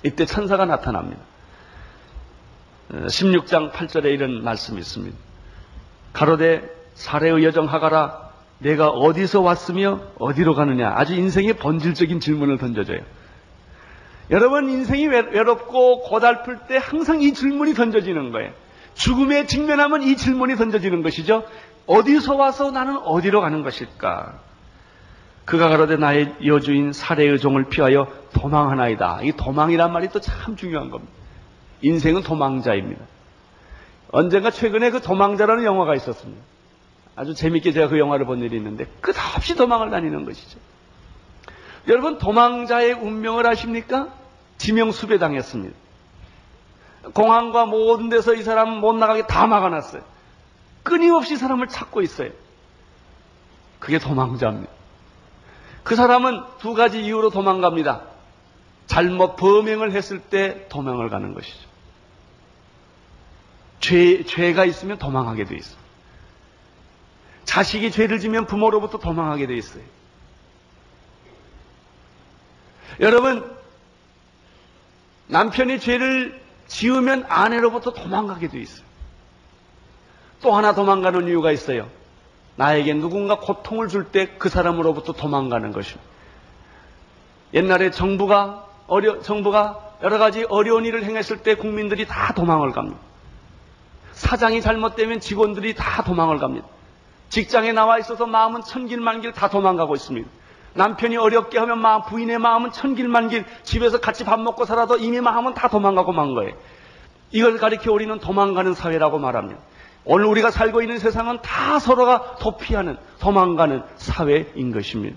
이때 0.02 0.24
천사가 0.24 0.64
나타납니다. 0.64 1.22
16장 2.90 3.68
어, 3.68 3.72
8절에 3.72 4.06
이런 4.06 4.42
말씀이 4.42 4.80
있습니다. 4.80 5.16
가로대 6.12 6.62
사례의 6.94 7.44
여정 7.44 7.66
하가라 7.66 8.21
내가 8.62 8.88
어디서 8.88 9.40
왔으며 9.40 10.00
어디로 10.18 10.54
가느냐 10.54 10.92
아주 10.94 11.14
인생의 11.14 11.54
본질적인 11.54 12.20
질문을 12.20 12.58
던져줘요. 12.58 13.00
여러분 14.30 14.68
인생이 14.70 15.06
외롭고 15.08 16.02
고달플 16.02 16.60
때 16.68 16.78
항상 16.80 17.20
이 17.20 17.32
질문이 17.34 17.74
던져지는 17.74 18.30
거예요. 18.32 18.52
죽음에 18.94 19.46
직면하면 19.46 20.02
이 20.02 20.16
질문이 20.16 20.56
던져지는 20.56 21.02
것이죠. 21.02 21.44
어디서 21.86 22.36
와서 22.36 22.70
나는 22.70 22.98
어디로 22.98 23.40
가는 23.40 23.62
것일까? 23.62 24.38
그가 25.44 25.68
가로되 25.68 25.96
나의 25.96 26.34
여주인 26.46 26.92
사례의 26.92 27.40
종을 27.40 27.64
피하여 27.64 28.06
도망하나이다. 28.32 29.20
이 29.24 29.32
도망이란 29.32 29.92
말이 29.92 30.08
또 30.08 30.20
참 30.20 30.54
중요한 30.56 30.90
겁니다. 30.90 31.12
인생은 31.82 32.22
도망자입니다. 32.22 33.02
언젠가 34.12 34.50
최근에 34.50 34.90
그 34.90 35.00
도망자라는 35.00 35.64
영화가 35.64 35.96
있었습니다. 35.96 36.40
아주 37.14 37.34
재밌게 37.34 37.72
제가 37.72 37.88
그 37.88 37.98
영화를 37.98 38.26
본 38.26 38.40
일이 38.40 38.56
있는데 38.56 38.86
끝없이 39.00 39.54
도망을 39.54 39.90
다니는 39.90 40.24
것이죠. 40.24 40.58
여러분 41.88 42.18
도망자의 42.18 42.92
운명을 42.92 43.46
아십니까? 43.46 44.08
지명수배 44.58 45.18
당했습니다. 45.18 45.76
공항과 47.14 47.66
모든 47.66 48.08
데서 48.08 48.34
이 48.34 48.42
사람 48.42 48.80
못 48.80 48.92
나가게 48.94 49.26
다 49.26 49.46
막아놨어요. 49.46 50.02
끊임없이 50.84 51.36
사람을 51.36 51.68
찾고 51.68 52.00
있어요. 52.02 52.30
그게 53.78 53.98
도망자입니다. 53.98 54.70
그 55.82 55.96
사람은 55.96 56.42
두 56.60 56.74
가지 56.74 57.02
이유로 57.02 57.30
도망갑니다. 57.30 58.02
잘못 58.86 59.36
범행을 59.36 59.92
했을 59.92 60.20
때 60.20 60.68
도망을 60.68 61.08
가는 61.08 61.34
것이죠. 61.34 61.68
죄, 63.80 64.22
죄가 64.22 64.64
있으면 64.64 64.98
도망하게 64.98 65.44
돼 65.44 65.56
있어요. 65.56 65.81
자식이 67.44 67.90
죄를 67.90 68.18
지면 68.18 68.46
부모로부터 68.46 68.98
도망하게 68.98 69.46
돼 69.46 69.56
있어요. 69.56 69.82
여러분, 73.00 73.50
남편이 75.28 75.80
죄를 75.80 76.40
지으면 76.66 77.24
아내로부터 77.28 77.92
도망가게 77.92 78.48
돼 78.48 78.60
있어요. 78.60 78.84
또 80.40 80.52
하나 80.54 80.74
도망가는 80.74 81.26
이유가 81.28 81.52
있어요. 81.52 81.88
나에게 82.56 82.94
누군가 82.94 83.38
고통을 83.38 83.88
줄 83.88 84.10
때 84.12 84.36
그 84.38 84.48
사람으로부터 84.48 85.12
도망가는 85.12 85.72
것입니다. 85.72 86.02
옛날에 87.54 87.90
정부가 87.90 88.66
어려, 88.88 89.20
정부가 89.22 89.96
여러 90.02 90.18
가지 90.18 90.44
어려운 90.44 90.84
일을 90.84 91.04
행했을 91.04 91.38
때 91.42 91.54
국민들이 91.54 92.06
다 92.06 92.34
도망을 92.34 92.72
갑니다. 92.72 92.98
사장이 94.12 94.60
잘못되면 94.60 95.20
직원들이 95.20 95.74
다 95.74 96.02
도망을 96.02 96.38
갑니다. 96.38 96.66
직장에 97.32 97.72
나와 97.72 97.98
있어서 97.98 98.26
마음은 98.26 98.60
천길만길 98.60 99.32
다 99.32 99.48
도망가고 99.48 99.94
있습니다. 99.94 100.28
남편이 100.74 101.16
어렵게 101.16 101.58
하면 101.60 101.80
마음, 101.80 102.02
부인의 102.02 102.38
마음은 102.38 102.72
천길만길 102.72 103.46
집에서 103.62 104.00
같이 104.00 104.22
밥 104.24 104.38
먹고 104.38 104.66
살아도 104.66 104.98
이미 104.98 105.18
마음은 105.18 105.54
다 105.54 105.68
도망가고 105.68 106.12
만 106.12 106.34
거예요. 106.34 106.52
이걸 107.30 107.56
가리켜 107.56 107.90
우리는 107.90 108.18
도망가는 108.18 108.74
사회라고 108.74 109.18
말합니다. 109.18 109.58
오늘 110.04 110.26
우리가 110.26 110.50
살고 110.50 110.82
있는 110.82 110.98
세상은 110.98 111.40
다 111.40 111.78
서로가 111.78 112.36
도피하는, 112.36 112.98
도망가는 113.20 113.82
사회인 113.96 114.70
것입니다. 114.70 115.16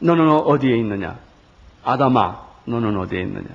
너는 0.00 0.28
어디에 0.28 0.76
있느냐? 0.78 1.20
아담아, 1.84 2.40
너는 2.64 2.98
어디에 2.98 3.20
있느냐? 3.20 3.46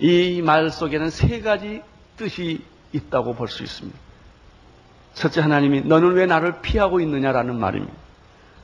이 0.00 0.42
말 0.42 0.68
속에는 0.70 1.08
세 1.08 1.40
가지 1.40 1.82
뜻이 2.18 2.62
있다고 2.92 3.34
볼 3.36 3.48
수 3.48 3.62
있습니다. 3.62 3.98
첫째 5.20 5.42
하나님이 5.42 5.82
너는 5.82 6.14
왜 6.14 6.24
나를 6.24 6.62
피하고 6.62 6.98
있느냐라는 6.98 7.60
말입니다. 7.60 7.92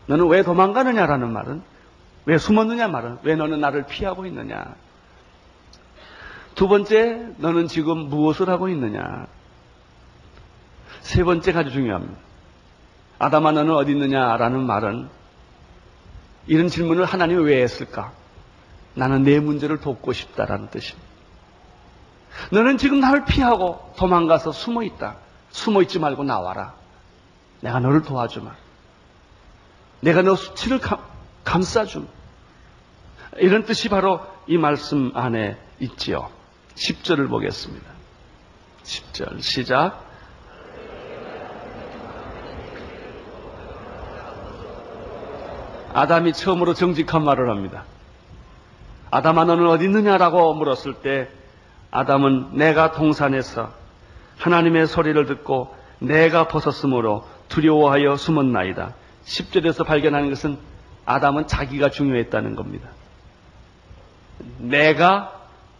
너는 0.06 0.26
왜 0.28 0.42
도망가느냐라는 0.42 1.30
말은 1.30 1.62
왜 2.24 2.38
숨었느냐 2.38 2.88
말은 2.88 3.18
왜 3.24 3.36
너는 3.36 3.60
나를 3.60 3.84
피하고 3.84 4.24
있느냐. 4.24 4.74
두 6.54 6.66
번째 6.66 7.28
너는 7.36 7.68
지금 7.68 8.08
무엇을 8.08 8.48
하고 8.48 8.70
있느냐. 8.70 9.26
세 11.02 11.22
번째가 11.22 11.60
아주 11.60 11.70
중요합니다. 11.72 12.14
아담아 13.18 13.52
너는 13.52 13.74
어디 13.74 13.92
있느냐라는 13.92 14.64
말은 14.64 15.08
이런 16.46 16.68
질문을 16.68 17.04
하나님이 17.04 17.42
왜 17.44 17.62
했을까? 17.62 18.12
나는 18.94 19.24
내 19.24 19.40
문제를 19.40 19.80
돕고 19.80 20.14
싶다라는 20.14 20.70
뜻입니다. 20.70 21.06
너는 22.50 22.78
지금 22.78 23.00
나를 23.00 23.26
피하고 23.26 23.92
도망가서 23.98 24.52
숨어 24.52 24.82
있다. 24.84 25.25
숨어 25.56 25.80
있지 25.82 25.98
말고 25.98 26.22
나와라. 26.22 26.74
내가 27.62 27.80
너를 27.80 28.02
도와주마. 28.02 28.54
내가 30.00 30.20
너 30.20 30.36
수치를 30.36 30.78
감, 30.80 31.00
감싸줌. 31.44 32.06
이런 33.38 33.64
뜻이 33.64 33.88
바로 33.88 34.20
이 34.46 34.58
말씀 34.58 35.12
안에 35.14 35.56
있지요. 35.80 36.30
10절을 36.74 37.30
보겠습니다. 37.30 37.86
10절 38.84 39.42
시작. 39.42 40.04
아담이 45.94 46.34
처음으로 46.34 46.74
정직한 46.74 47.24
말을 47.24 47.48
합니다. 47.48 47.84
아담아 49.10 49.46
너는 49.46 49.66
어디 49.68 49.86
있느냐라고 49.86 50.52
물었을 50.52 51.00
때 51.00 51.30
아담은 51.90 52.56
내가 52.58 52.92
동산에서 52.92 53.85
하나님의 54.38 54.86
소리를 54.86 55.26
듣고 55.26 55.74
내가 55.98 56.48
벗었으므로 56.48 57.24
두려워하여 57.48 58.16
숨었나이다. 58.16 58.94
10절에서 59.24 59.86
발견하는 59.86 60.28
것은 60.30 60.58
아담은 61.04 61.46
자기가 61.46 61.90
중요했다는 61.90 62.56
겁니다. 62.56 62.88
내가 64.58 65.32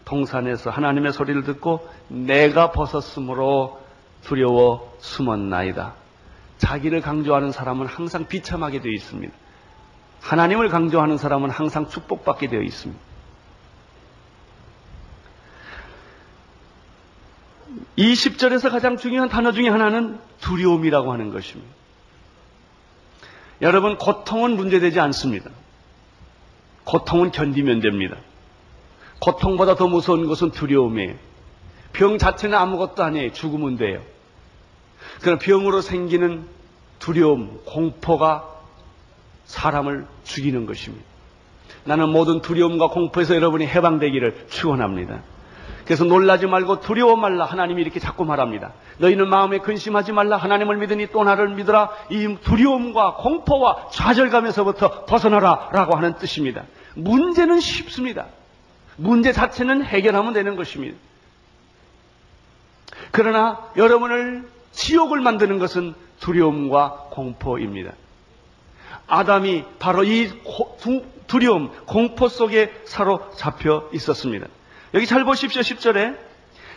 동산에서 0.05 0.69
하나님의 0.69 1.11
소리를 1.11 1.43
듣고 1.43 1.87
내가 2.07 2.71
벗었으므로 2.71 3.81
두려워 4.23 4.95
숨었나이다. 4.99 5.93
자기를 6.57 7.01
강조하는 7.01 7.51
사람은 7.51 7.85
항상 7.85 8.25
비참하게 8.25 8.81
되어 8.81 8.91
있습니다. 8.91 9.33
하나님을 10.21 10.69
강조하는 10.69 11.17
사람은 11.17 11.49
항상 11.49 11.87
축복받게 11.87 12.47
되어 12.47 12.61
있습니다. 12.61 12.99
이 17.97 18.13
10절에서 18.13 18.69
가장 18.69 18.95
중요한 18.95 19.27
단어 19.27 19.51
중에 19.51 19.67
하나는 19.67 20.19
두려움이라고 20.39 21.11
하는 21.11 21.31
것입니다. 21.31 21.69
여러분, 23.61 23.97
고통은 23.97 24.55
문제되지 24.55 24.99
않습니다. 24.99 25.49
고통은 26.83 27.31
견디면 27.31 27.79
됩니다. 27.79 28.17
고통보다 29.19 29.75
더 29.75 29.87
무서운 29.87 30.27
것은 30.27 30.51
두려움이에요. 30.51 31.15
병 31.91 32.19
자체는 32.19 32.55
아무것도 32.55 33.03
아니에요. 33.03 33.33
죽으면 33.33 33.77
돼요. 33.77 34.03
그러나 35.21 35.39
병으로 35.39 35.81
생기는 35.81 36.45
두려움, 36.99 37.59
공포가 37.65 38.47
사람을 39.45 40.05
죽이는 40.23 40.67
것입니다. 40.67 41.03
나는 41.83 42.09
모든 42.09 42.41
두려움과 42.41 42.89
공포에서 42.89 43.35
여러분이 43.35 43.65
해방되기를 43.65 44.47
축원합니다. 44.49 45.23
그래서 45.87 46.03
놀라지 46.03 46.47
말고 46.47 46.81
두려워 46.81 47.15
말라 47.15 47.45
하나님이 47.45 47.81
이렇게 47.81 48.01
자꾸 48.01 48.25
말합니다. 48.25 48.73
너희는 48.97 49.29
마음에 49.29 49.59
근심하지 49.59 50.11
말라 50.11 50.35
하나님을 50.35 50.75
믿으니 50.75 51.07
또 51.07 51.23
나를 51.23 51.47
믿으라 51.55 51.89
이 52.09 52.35
두려움과 52.43 53.15
공포와 53.15 53.87
좌절감에서부터 53.91 55.05
벗어나라 55.05 55.69
라고 55.71 55.95
하는 55.95 56.17
뜻입니다. 56.17 56.63
문제는 56.95 57.61
쉽습니다. 57.61 58.25
문제 58.97 59.31
자체는 59.31 59.85
해결하면 59.85 60.33
되는 60.33 60.57
것입니다. 60.57 60.97
그러나 63.11 63.69
여러분을 63.77 64.49
지옥을 64.73 65.21
만드는 65.21 65.57
것은 65.57 65.93
두려움과 66.19 67.07
공포입니다. 67.11 67.93
아담이 69.07 69.63
바로 69.79 70.03
이 70.03 70.29
두려움, 71.27 71.71
공포 71.85 72.27
속에 72.27 72.73
사로잡혀 72.83 73.89
있었습니다. 73.93 74.47
여기 74.93 75.05
잘 75.05 75.23
보십시오. 75.25 75.61
10절에 75.61 76.17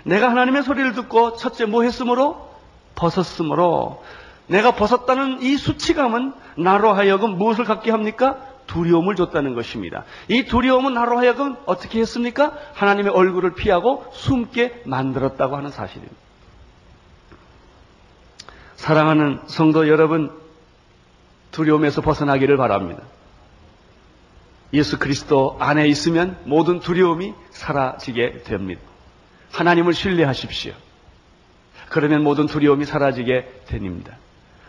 내가 0.05 0.31
하나님의 0.31 0.63
소리를 0.63 0.93
듣고 0.93 1.37
첫째 1.37 1.67
뭐 1.67 1.83
했으므로 1.83 2.49
벗었으므로 2.95 4.03
내가 4.47 4.73
벗었다는 4.73 5.43
이 5.43 5.57
수치감은 5.57 6.33
나로 6.57 6.93
하여금 6.93 7.39
무엇을 7.39 7.65
갖게 7.65 7.91
합니까? 7.91 8.39
두려움을 8.67 9.17
줬다는 9.17 9.55
것입니다. 9.55 10.05
이 10.29 10.45
두려움은 10.45 10.95
나로 10.95 11.19
하여금 11.19 11.57
어떻게 11.67 12.01
했습니까? 12.01 12.53
하나님의 12.75 13.13
얼굴을 13.13 13.55
피하고 13.55 14.07
숨게 14.13 14.83
만들었다고 14.87 15.57
하는 15.57 15.71
사실입니다. 15.71 16.15
사랑하는 18.77 19.41
성도 19.47 19.89
여러분, 19.89 20.33
두려움에서 21.51 22.01
벗어나기를 22.01 22.57
바랍니다. 22.57 23.03
예수 24.73 24.99
그리스도 24.99 25.57
안에 25.59 25.89
있으면 25.89 26.37
모든 26.45 26.81
두려움이 26.81 27.35
사라지게 27.51 28.43
됩니다. 28.45 28.81
하나님을 29.53 29.95
신뢰하십시오. 29.95 30.73
그러면 31.89 32.23
모든 32.23 32.47
두려움이 32.47 32.85
사라지게 32.85 33.63
됩니다. 33.67 34.17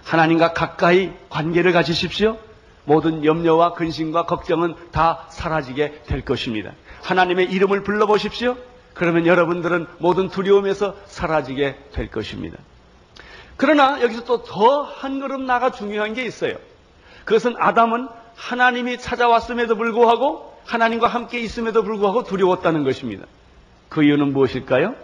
하나님과 0.03 0.53
가까이 0.53 1.11
관계를 1.29 1.71
가지십시오. 1.71 2.39
모든 2.85 3.23
염려와 3.23 3.73
근심과 3.73 4.25
걱정은 4.25 4.73
다 4.91 5.27
사라지게 5.29 6.01
될 6.07 6.25
것입니다. 6.25 6.71
하나님의 7.03 7.51
이름을 7.51 7.83
불러보십시오. 7.83 8.57
그러면 8.95 9.27
여러분들은 9.27 9.85
모든 9.99 10.29
두려움에서 10.29 10.95
사라지게 11.05 11.77
될 11.93 12.09
것입니다. 12.09 12.57
그러나 13.55 14.01
여기서 14.01 14.23
또 14.25 14.43
더 14.43 14.81
한 14.83 15.19
걸음 15.19 15.45
나가 15.45 15.69
중요한 15.71 16.15
게 16.15 16.23
있어요. 16.25 16.55
그것은 17.25 17.53
아담은 17.59 18.07
하나님이 18.41 18.97
찾아왔음에도 18.97 19.75
불구하고 19.75 20.51
하나님과 20.65 21.07
함께 21.07 21.39
있음에도 21.39 21.83
불구하고 21.83 22.23
두려웠다는 22.23 22.83
것입니다. 22.83 23.25
그 23.87 24.03
이유는 24.03 24.33
무엇일까요? 24.33 24.95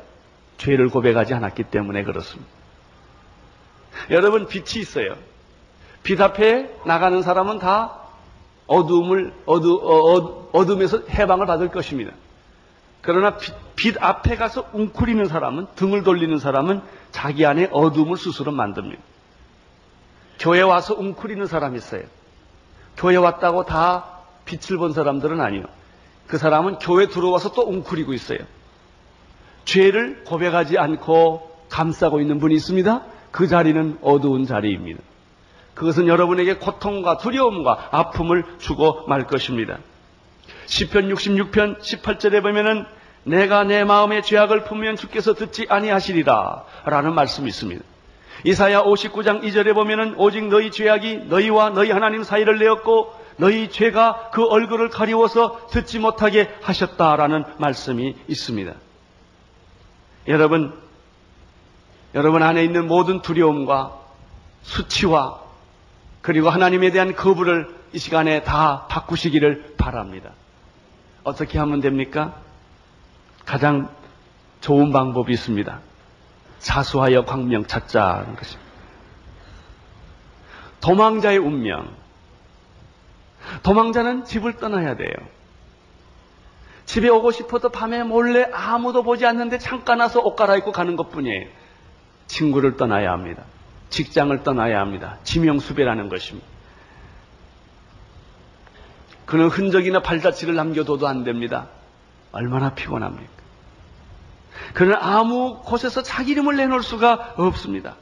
죄를 0.57 0.89
고백하지 0.89 1.35
않았기 1.35 1.65
때문에 1.65 2.03
그렇습니다. 2.03 2.49
여러분 4.09 4.47
빛이 4.47 4.81
있어요. 4.81 5.15
빛 6.01 6.19
앞에 6.19 6.77
나가는 6.85 7.21
사람은 7.21 7.59
다 7.59 7.99
어둠을 8.65 9.33
어두, 9.45 9.75
어, 9.75 10.49
어둠에서 10.51 11.03
해방을 11.07 11.45
받을 11.45 11.69
것입니다. 11.69 12.13
그러나 13.01 13.37
빛, 13.37 13.53
빛 13.75 14.03
앞에 14.03 14.35
가서 14.35 14.67
웅크리는 14.73 15.25
사람은 15.27 15.67
등을 15.75 16.03
돌리는 16.03 16.39
사람은 16.39 16.81
자기 17.11 17.45
안에 17.45 17.69
어둠을 17.71 18.17
스스로 18.17 18.51
만듭니다. 18.51 19.01
교회 20.39 20.61
와서 20.61 20.95
웅크리는 20.95 21.45
사람이 21.45 21.77
있어요. 21.77 22.03
교회 22.97 23.15
왔다고 23.15 23.65
다 23.65 24.05
빛을 24.45 24.77
본 24.77 24.93
사람들은 24.93 25.39
아니요. 25.39 25.63
그 26.27 26.37
사람은 26.37 26.79
교회 26.79 27.07
들어와서 27.07 27.53
또 27.53 27.61
웅크리고 27.61 28.13
있어요. 28.13 28.39
죄를 29.65 30.23
고백하지 30.25 30.77
않고 30.77 31.65
감싸고 31.69 32.19
있는 32.19 32.39
분이 32.39 32.55
있습니다. 32.55 33.03
그 33.31 33.47
자리는 33.47 33.99
어두운 34.01 34.45
자리입니다. 34.45 35.01
그것은 35.73 36.07
여러분에게 36.07 36.55
고통과 36.55 37.17
두려움과 37.17 37.89
아픔을 37.91 38.43
주고 38.57 39.05
말 39.07 39.27
것입니다. 39.27 39.77
10편 40.65 41.13
66편 41.13 41.79
18절에 41.79 42.41
보면은 42.41 42.85
내가 43.23 43.63
내 43.63 43.83
마음의 43.83 44.23
죄악을 44.23 44.63
품으면 44.63 44.95
주께서 44.95 45.33
듣지 45.33 45.67
아니하시리라 45.69 46.63
라는 46.85 47.13
말씀이 47.13 47.47
있습니다. 47.47 47.83
이사야 48.43 48.83
59장 48.83 49.41
2절에 49.43 49.73
보면은 49.73 50.15
오직 50.17 50.47
너희 50.47 50.71
죄악이 50.71 51.25
너희와 51.27 51.69
너희 51.71 51.91
하나님 51.91 52.23
사이를 52.23 52.59
내었고 52.59 53.13
너희 53.37 53.69
죄가 53.69 54.29
그 54.31 54.45
얼굴을 54.45 54.89
가리워서 54.89 55.67
듣지 55.69 55.99
못하게 55.99 56.49
하셨다라는 56.61 57.45
말씀이 57.57 58.15
있습니다. 58.27 58.73
여러분, 60.27 60.73
여러분 62.15 62.43
안에 62.43 62.63
있는 62.63 62.87
모든 62.87 63.21
두려움과 63.21 63.99
수치와 64.63 65.39
그리고 66.21 66.49
하나님에 66.49 66.91
대한 66.91 67.15
거부를 67.15 67.75
이 67.93 67.99
시간에 67.99 68.43
다 68.43 68.85
바꾸시기를 68.89 69.75
바랍니다. 69.77 70.31
어떻게 71.23 71.57
하면 71.59 71.79
됩니까? 71.79 72.35
가장 73.45 73.89
좋은 74.61 74.91
방법이 74.91 75.31
있습니다. 75.31 75.79
사수하여 76.59 77.25
광명 77.25 77.65
찾자는 77.65 78.35
것입니다. 78.35 78.67
도망자의 80.81 81.37
운명. 81.37 81.95
도망자는 83.63 84.25
집을 84.25 84.57
떠나야 84.57 84.95
돼요. 84.95 85.13
집에 86.85 87.09
오고 87.09 87.31
싶어도 87.31 87.69
밤에 87.69 88.03
몰래 88.03 88.49
아무도 88.53 89.03
보지 89.03 89.25
않는데 89.25 89.57
잠깐 89.57 89.99
와서 89.99 90.21
옷 90.21 90.35
갈아입고 90.35 90.71
가는 90.71 90.95
것 90.95 91.09
뿐이에요. 91.09 91.47
친구를 92.27 92.77
떠나야 92.77 93.11
합니다. 93.11 93.43
직장을 93.89 94.43
떠나야 94.43 94.79
합니다. 94.79 95.17
지명수배라는 95.23 96.09
것입니다. 96.09 96.47
그는 99.25 99.49
흔적이나 99.49 100.01
발자취를 100.01 100.55
남겨둬도 100.55 101.07
안 101.07 101.25
됩니다. 101.25 101.67
얼마나 102.31 102.73
피곤합니까? 102.73 103.36
그는 104.73 104.95
아무 104.99 105.59
곳에서 105.63 106.03
자기 106.03 106.31
이름을 106.31 106.55
내놓을 106.55 106.83
수가 106.83 107.35
없습니다. 107.37 107.95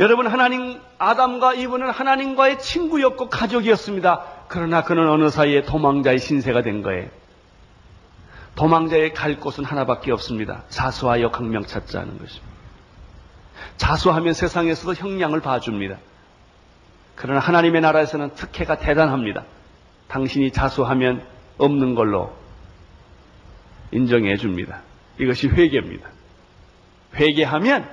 여러분, 0.00 0.26
하나님, 0.26 0.80
아담과 0.98 1.54
이브는 1.54 1.90
하나님과의 1.90 2.58
친구였고 2.58 3.28
가족이었습니다. 3.28 4.24
그러나 4.48 4.82
그는 4.82 5.08
어느 5.08 5.28
사이에 5.28 5.62
도망자의 5.62 6.18
신세가 6.18 6.62
된 6.62 6.82
거예요. 6.82 7.08
도망자의 8.54 9.14
갈 9.14 9.38
곳은 9.38 9.64
하나밖에 9.64 10.12
없습니다. 10.12 10.62
자수하여 10.68 11.30
강명 11.30 11.64
찾자 11.64 12.00
하는 12.00 12.18
것입니다. 12.18 12.52
자수하면 13.76 14.34
세상에서도 14.34 14.94
형량을 14.94 15.40
봐줍니다. 15.40 15.96
그러나 17.14 17.40
하나님의 17.40 17.80
나라에서는 17.80 18.34
특혜가 18.34 18.78
대단합니다. 18.78 19.44
당신이 20.08 20.52
자수하면 20.52 21.24
없는 21.58 21.94
걸로 21.94 22.34
인정해 23.92 24.36
줍니다. 24.36 24.80
이것이 25.18 25.48
회개입니다. 25.48 26.08
회개하면 27.14 27.88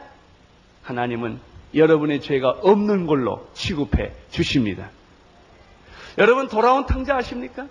하나님은 0.83 1.39
여러분의 1.75 2.21
죄가 2.21 2.49
없는 2.61 3.05
걸로 3.05 3.47
취급해 3.53 4.13
주십니다. 4.31 4.89
여러분 6.17 6.47
돌아온 6.47 6.85
탕자 6.85 7.15
아십니까? 7.15 7.67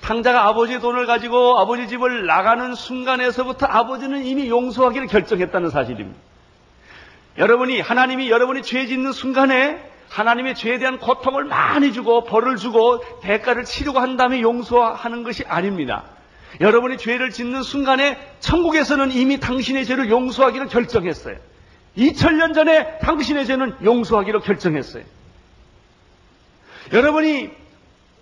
탕자가 0.00 0.46
아버지 0.46 0.78
돈을 0.78 1.06
가지고 1.06 1.58
아버지 1.58 1.88
집을 1.88 2.26
나가는 2.26 2.74
순간에서부터 2.74 3.66
아버지는 3.66 4.24
이미 4.24 4.48
용서하기를 4.48 5.08
결정했다는 5.08 5.70
사실입니다. 5.70 6.18
여러분이 7.38 7.80
하나님이 7.80 8.30
여러분이 8.30 8.62
죄 8.62 8.86
짓는 8.86 9.12
순간에 9.12 9.82
하나님의 10.08 10.54
죄에 10.54 10.78
대한 10.78 10.98
고통을 10.98 11.44
많이 11.44 11.92
주고 11.92 12.24
벌을 12.24 12.56
주고 12.56 13.02
대가를 13.20 13.64
치르고 13.64 13.98
한 13.98 14.16
다음에 14.16 14.40
용서하는 14.40 15.22
것이 15.22 15.44
아닙니다. 15.46 16.04
여러분이 16.60 16.98
죄를 16.98 17.30
짓는 17.30 17.62
순간에 17.62 18.18
천국에서는 18.40 19.12
이미 19.12 19.38
당신의 19.38 19.84
죄를 19.84 20.10
용서하기로 20.10 20.68
결정했어요. 20.68 21.36
2000년 21.96 22.54
전에 22.54 22.98
당신의 22.98 23.46
죄는 23.46 23.76
용서하기로 23.84 24.40
결정했어요. 24.40 25.04
여러분이 26.92 27.50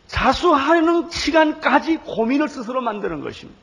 자수하는 0.07 1.11
시간까지 1.11 1.99
고민을 1.99 2.49
스스로 2.49 2.81
만드는 2.81 3.21
것입니다. 3.21 3.61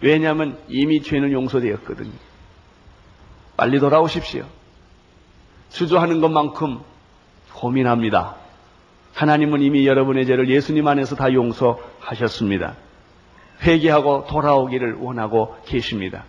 왜냐하면 0.00 0.58
이미 0.68 1.02
죄는 1.02 1.32
용서되었거든요. 1.32 2.12
빨리 3.56 3.78
돌아오십시오. 3.78 4.46
주저하는 5.70 6.20
것만큼 6.20 6.80
고민합니다. 7.52 8.36
하나님은 9.14 9.60
이미 9.60 9.86
여러분의 9.86 10.26
죄를 10.26 10.48
예수님 10.48 10.86
안에서 10.88 11.16
다 11.16 11.32
용서하셨습니다. 11.32 12.76
회개하고 13.62 14.26
돌아오기를 14.28 14.96
원하고 15.00 15.56
계십니다. 15.66 16.24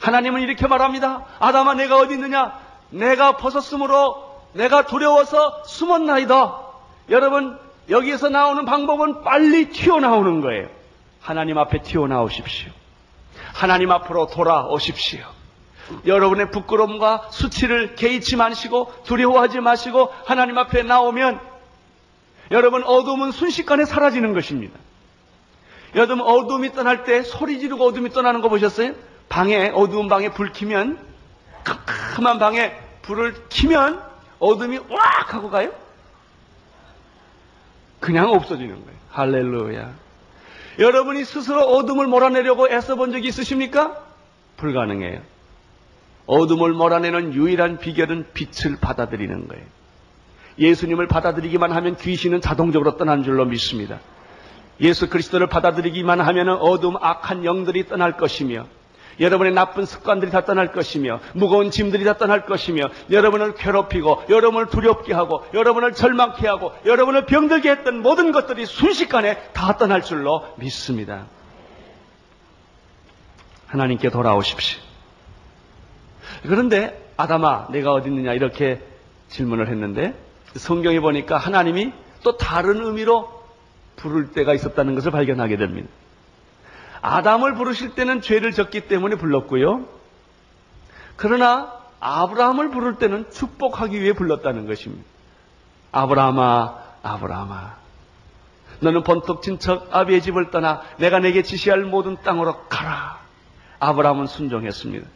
하나님은 0.00 0.42
이렇게 0.42 0.66
말합니다. 0.66 1.24
아담아 1.38 1.74
내가 1.74 1.98
어디 1.98 2.14
있느냐? 2.14 2.58
내가 2.90 3.36
벗었으므로 3.36 4.34
내가 4.52 4.86
두려워서 4.86 5.64
숨었나이다. 5.64 6.60
여러분 7.10 7.58
여기에서 7.90 8.28
나오는 8.28 8.64
방법은 8.64 9.22
빨리 9.22 9.70
튀어나오는 9.70 10.40
거예요. 10.40 10.68
하나님 11.20 11.58
앞에 11.58 11.82
튀어나오십시오. 11.82 12.70
하나님 13.52 13.90
앞으로 13.90 14.26
돌아오십시오. 14.26 15.24
여러분의 16.06 16.50
부끄러움과 16.50 17.28
수치를 17.30 17.94
개의치 17.94 18.36
마시고 18.36 18.92
두려워하지 19.04 19.60
마시고 19.60 20.10
하나님 20.24 20.56
앞에 20.58 20.82
나오면 20.82 21.40
여러분 22.50 22.82
어둠은 22.84 23.32
순식간에 23.32 23.84
사라지는 23.84 24.32
것입니다. 24.32 24.78
여러분 25.94 26.20
어둠이 26.20 26.72
떠날 26.72 27.04
때 27.04 27.22
소리 27.22 27.60
지르고 27.60 27.84
어둠이 27.86 28.10
떠나는 28.10 28.40
거 28.40 28.48
보셨어요? 28.48 28.94
방에 29.28 29.70
어두운 29.74 30.08
방에 30.08 30.30
불 30.30 30.52
켜면 30.52 30.98
캄캄한 31.64 32.38
방에 32.38 32.72
불을 33.02 33.34
켜면 33.48 34.02
어둠이 34.38 34.78
왁 34.90 35.34
하고 35.34 35.50
가요? 35.50 35.72
그냥 38.00 38.30
없어지는 38.30 38.84
거예요. 38.84 38.98
할렐루야. 39.10 39.92
여러분이 40.78 41.24
스스로 41.24 41.60
어둠을 41.62 42.06
몰아내려고 42.06 42.68
애써 42.68 42.96
본 42.96 43.12
적이 43.12 43.28
있으십니까? 43.28 44.04
불가능해요. 44.56 45.20
어둠을 46.26 46.72
몰아내는 46.72 47.34
유일한 47.34 47.78
비결은 47.78 48.26
빛을 48.34 48.76
받아들이는 48.80 49.48
거예요. 49.48 49.64
예수님을 50.58 51.08
받아들이기만 51.08 51.72
하면 51.72 51.96
귀신은 51.96 52.40
자동적으로 52.40 52.96
떠난 52.96 53.24
줄로 53.24 53.44
믿습니다. 53.44 54.00
예수 54.80 55.08
그리스도를 55.08 55.46
받아들이기만 55.48 56.20
하면 56.20 56.48
어둠 56.48 56.96
악한 57.00 57.44
영들이 57.44 57.86
떠날 57.86 58.16
것이며 58.16 58.66
여러분의 59.20 59.52
나쁜 59.52 59.86
습관들이 59.86 60.30
다 60.30 60.44
떠날 60.44 60.72
것이며 60.72 61.20
무거운 61.34 61.70
짐들이 61.70 62.04
다 62.04 62.16
떠날 62.16 62.46
것이며 62.46 62.88
여러분을 63.10 63.54
괴롭히고 63.54 64.24
여러분을 64.28 64.66
두렵게 64.68 65.14
하고 65.14 65.44
여러분을 65.54 65.92
절망케 65.92 66.46
하고 66.48 66.72
여러분을 66.84 67.26
병들게 67.26 67.70
했던 67.70 68.02
모든 68.02 68.32
것들이 68.32 68.66
순식간에 68.66 69.38
다 69.52 69.76
떠날 69.76 70.02
줄로 70.02 70.44
믿습니다. 70.56 71.26
하나님께 73.66 74.10
돌아오십시오. 74.10 74.80
그런데 76.42 77.12
아담아 77.16 77.68
내가 77.70 77.92
어디 77.92 78.08
있느냐 78.08 78.32
이렇게 78.32 78.80
질문을 79.28 79.68
했는데 79.68 80.14
성경에 80.54 81.00
보니까 81.00 81.36
하나님이 81.36 81.92
또 82.22 82.36
다른 82.36 82.84
의미로 82.84 83.33
부를 83.96 84.32
때가 84.32 84.54
있었다는 84.54 84.94
것을 84.94 85.10
발견하게 85.10 85.56
됩니다. 85.56 85.88
아담을 87.02 87.54
부르실 87.54 87.94
때는 87.94 88.20
죄를 88.20 88.52
졌기 88.52 88.82
때문에 88.88 89.16
불렀고요. 89.16 89.86
그러나 91.16 91.72
아브라함을 92.00 92.70
부를 92.70 92.96
때는 92.96 93.30
축복하기 93.30 94.00
위해 94.00 94.12
불렀다는 94.12 94.66
것입니다. 94.66 95.04
아브라함아, 95.92 96.78
아브라함아. 97.02 97.74
너는 98.80 99.02
번뜩 99.04 99.42
친척 99.42 99.88
아비의 99.94 100.22
집을 100.22 100.50
떠나 100.50 100.82
내가 100.98 101.18
내게 101.18 101.42
지시할 101.42 101.82
모든 101.82 102.16
땅으로 102.22 102.64
가라. 102.68 103.18
아브라함은 103.80 104.26
순종했습니다. 104.26 105.06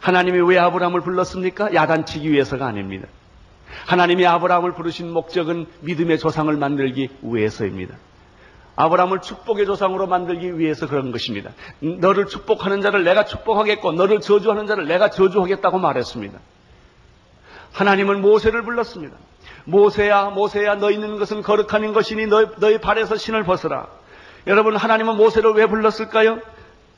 하나님이 0.00 0.40
왜 0.40 0.58
아브라함을 0.58 1.00
불렀습니까? 1.00 1.74
야단치기 1.74 2.30
위해서가 2.30 2.66
아닙니다. 2.66 3.08
하나님이 3.86 4.26
아브라함을 4.26 4.74
부르신 4.74 5.12
목적은 5.12 5.66
믿음의 5.80 6.18
조상을 6.18 6.54
만들기 6.56 7.10
위해서입니다. 7.22 7.96
아브라함을 8.76 9.20
축복의 9.20 9.66
조상으로 9.66 10.06
만들기 10.06 10.58
위해서 10.58 10.88
그런 10.88 11.12
것입니다. 11.12 11.50
너를 11.80 12.26
축복하는 12.26 12.80
자를 12.80 13.04
내가 13.04 13.24
축복하겠고 13.24 13.92
너를 13.92 14.20
저주하는 14.20 14.66
자를 14.66 14.86
내가 14.86 15.10
저주하겠다고 15.10 15.78
말했습니다. 15.78 16.38
하나님은 17.72 18.20
모세를 18.20 18.62
불렀습니다. 18.62 19.16
모세야 19.64 20.26
모세야 20.26 20.76
너 20.76 20.90
있는 20.90 21.18
것은 21.18 21.42
거룩한 21.42 21.92
것이니 21.92 22.26
너, 22.26 22.46
너의 22.58 22.80
발에서 22.80 23.16
신을 23.16 23.44
벗어라. 23.44 23.88
여러분 24.46 24.76
하나님은 24.76 25.16
모세를 25.16 25.52
왜 25.52 25.66
불렀을까요? 25.66 26.40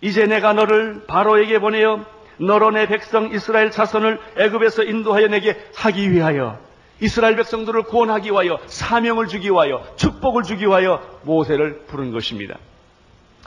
이제 0.01 0.27
내가 0.27 0.53
너를 0.53 1.05
바로에게 1.07 1.59
보내어 1.59 2.05
너로 2.39 2.71
내 2.71 2.87
백성 2.87 3.33
이스라엘 3.33 3.71
자손을 3.71 4.21
애굽에서 4.37 4.85
인도하여 4.85 5.29
내게 5.29 5.57
하기 5.77 6.11
위하여 6.13 6.59
이스라엘 7.01 7.37
백성들을 7.37 7.85
구원하기 7.85 8.31
위하여 8.31 8.59
사명을 8.67 9.29
주기 9.29 9.51
위하여 9.51 9.85
축복을 9.97 10.43
주기 10.43 10.67
위하여 10.67 11.03
모세를 11.23 11.85
부른 11.87 12.13
것입니다. 12.13 12.59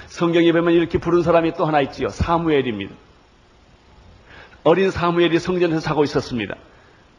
성경에 0.08 0.52
보면 0.52 0.74
이렇게 0.74 0.98
부른 0.98 1.24
사람이 1.24 1.54
또 1.54 1.66
하나 1.66 1.82
있지요. 1.82 2.10
사무엘입니다. 2.10 2.94
어린 4.64 4.92
사무엘이 4.92 5.40
성전에서 5.40 5.80
자고 5.80 6.04
있었습니다. 6.04 6.56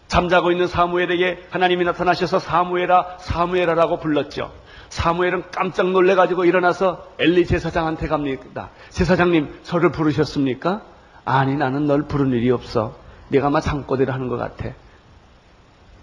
잠자고 0.06 0.50
있는 0.50 0.66
사무엘에게 0.66 1.46
하나님이 1.50 1.84
나타나셔서 1.84 2.38
사무엘아 2.38 3.18
사무엘아라고 3.20 3.98
불렀죠. 3.98 4.52
사무엘은 4.88 5.44
깜짝 5.52 5.90
놀래가지고 5.90 6.44
일어나서 6.44 7.06
엘리 7.18 7.46
제사장한테 7.46 8.08
갑니다. 8.08 8.70
제사장님 8.90 9.60
저를 9.62 9.92
부르셨습니까? 9.92 10.82
아니 11.24 11.56
나는 11.56 11.86
널 11.86 12.02
부른 12.02 12.32
일이 12.32 12.50
없어. 12.50 12.96
네가 13.28 13.46
아마 13.46 13.60
잠꼬대를 13.60 14.12
하는 14.12 14.28
것 14.28 14.36
같아. 14.36 14.70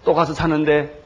또 0.08 0.14
가서 0.14 0.32
사는데 0.32 1.02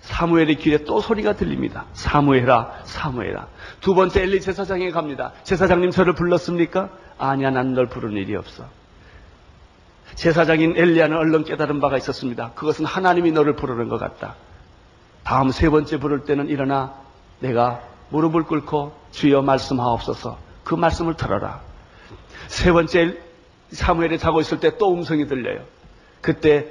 사무엘의 0.00 0.54
길에 0.56 0.84
또 0.84 1.02
소리가 1.02 1.34
들립니다. 1.34 1.84
사무엘아, 1.92 2.84
사무엘아. 2.84 3.46
두 3.82 3.94
번째 3.94 4.22
엘리 4.22 4.40
제사장에 4.40 4.90
갑니다. 4.90 5.32
제사장님 5.42 5.90
저를 5.90 6.14
불렀습니까? 6.14 6.88
아니야, 7.18 7.50
난 7.50 7.74
널 7.74 7.88
부른 7.90 8.12
일이 8.12 8.34
없어. 8.34 8.64
제사장인 10.14 10.78
엘리야는 10.78 11.14
얼른 11.14 11.44
깨달은 11.44 11.78
바가 11.82 11.98
있었습니다. 11.98 12.52
그것은 12.54 12.86
하나님이 12.86 13.32
너를 13.32 13.54
부르는 13.54 13.90
것 13.90 13.98
같다. 13.98 14.36
다음 15.22 15.50
세 15.50 15.68
번째 15.68 15.98
부를 15.98 16.24
때는 16.24 16.48
일어나 16.48 16.94
내가 17.40 17.82
무릎을 18.08 18.44
꿇고 18.44 18.94
주여 19.10 19.42
말씀하옵소서. 19.42 20.38
그 20.64 20.74
말씀을 20.74 21.18
들어라. 21.18 21.60
세 22.46 22.72
번째 22.72 23.18
사무엘에 23.72 24.16
자고 24.16 24.40
있을 24.40 24.58
때 24.58 24.78
또 24.78 24.94
음성이 24.94 25.26
들려요. 25.26 25.60
그때 26.22 26.70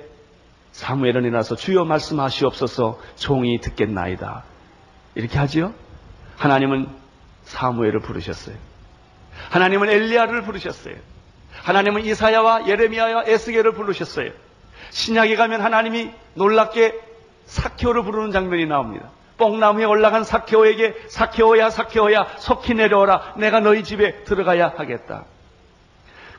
사무엘은 0.76 1.23
일어나서 1.23 1.55
주여 1.55 1.86
말씀하시옵소서 1.86 2.99
종이 3.15 3.61
듣겠나이다. 3.61 4.43
이렇게 5.15 5.38
하지요? 5.38 5.73
하나님은 6.36 6.89
사무엘을 7.45 8.01
부르셨어요. 8.01 8.57
하나님은 9.51 9.89
엘리야를 9.89 10.41
부르셨어요. 10.41 10.95
하나님은 11.63 12.03
이사야와 12.03 12.67
예레미야와 12.67 13.23
에스겔을 13.26 13.71
부르셨어요. 13.71 14.32
신약에 14.89 15.38
가면 15.38 15.61
하나님이 15.61 16.11
놀랍게 16.34 16.99
사케오를 17.45 18.03
부르는 18.03 18.32
장면이 18.32 18.65
나옵니다. 18.65 19.09
뽕나무에 19.38 19.86
올라간 19.86 20.26
사케오에게 20.26 21.05
사케오야 21.07 21.69
사케오야 21.69 22.36
속히 22.39 22.73
내려오라 22.73 23.36
내가 23.38 23.61
너희 23.61 23.86
집에 23.86 24.26
들어가야 24.26 24.73
하겠다. 24.76 25.23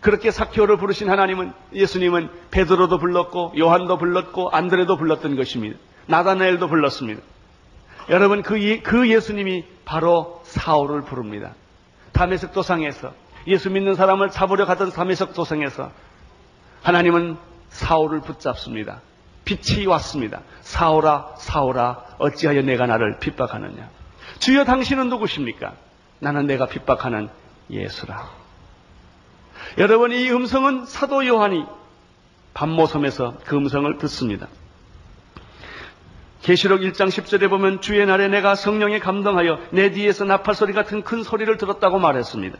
그렇게 0.06 0.30
사케오를 0.30 0.76
부르신 0.76 1.10
하나님은 1.10 1.52
예수님은 1.72 2.30
베드로도 2.52 2.98
불렀고 2.98 3.54
요한도 3.58 3.98
불렀고 3.98 4.50
안드레도 4.50 4.98
불렀던 4.98 5.34
것입니다. 5.34 5.80
나다나엘도 6.06 6.68
불렀습니다. 6.68 7.20
여러분 8.10 8.44
그, 8.44 8.62
예, 8.62 8.78
그 8.78 9.10
예수님이 9.10 9.64
바로 9.84 10.42
사울을 10.44 11.02
부릅니다. 11.02 11.54
담에색 12.12 12.52
도상에서 12.52 13.14
예수 13.48 13.68
믿는 13.68 13.96
사람을 13.96 14.30
잡으려 14.30 14.64
가던 14.64 14.92
담에색 14.92 15.34
도상에서 15.34 15.90
하나님은 16.84 17.36
사울을 17.70 18.20
붙잡습니다. 18.20 19.00
빛이 19.44 19.86
왔습니다. 19.86 20.42
사울아 20.60 21.34
사울아 21.38 22.04
어찌하여 22.18 22.62
내가 22.62 22.86
나를 22.86 23.18
핍박하느냐. 23.18 23.90
주여 24.38 24.66
당신은 24.66 25.08
누구십니까? 25.08 25.72
나는 26.20 26.46
내가 26.46 26.66
핍박하는 26.66 27.28
예수라. 27.70 28.45
여러분 29.78 30.12
이 30.12 30.30
음성은 30.30 30.86
사도 30.86 31.26
요한이 31.26 31.64
밤모섬에서 32.54 33.34
그 33.44 33.56
음성을 33.56 33.98
듣습니다. 33.98 34.48
계시록 36.42 36.80
1장 36.80 37.08
10절에 37.08 37.50
보면 37.50 37.80
주의 37.80 38.04
날에 38.06 38.28
내가 38.28 38.54
성령에 38.54 39.00
감동하여 39.00 39.58
내 39.70 39.90
뒤에서 39.90 40.24
나팔 40.24 40.54
소리 40.54 40.72
같은 40.72 41.02
큰 41.02 41.22
소리를 41.22 41.54
들었다고 41.58 41.98
말했습니다. 41.98 42.56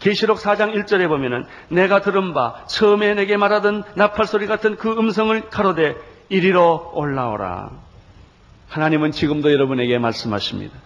계시록 0.00 0.38
4장 0.38 0.74
1절에 0.74 1.08
보면은 1.08 1.46
내가 1.68 2.00
들은 2.00 2.34
바 2.34 2.66
처음에 2.66 3.14
내게 3.14 3.36
말하던 3.36 3.84
나팔 3.94 4.26
소리 4.26 4.46
같은 4.46 4.76
그 4.76 4.90
음성을 4.90 5.48
가로되 5.48 5.96
이리로 6.28 6.92
올라오라. 6.94 7.70
하나님은 8.68 9.12
지금도 9.12 9.52
여러분에게 9.52 9.98
말씀하십니다. 9.98 10.76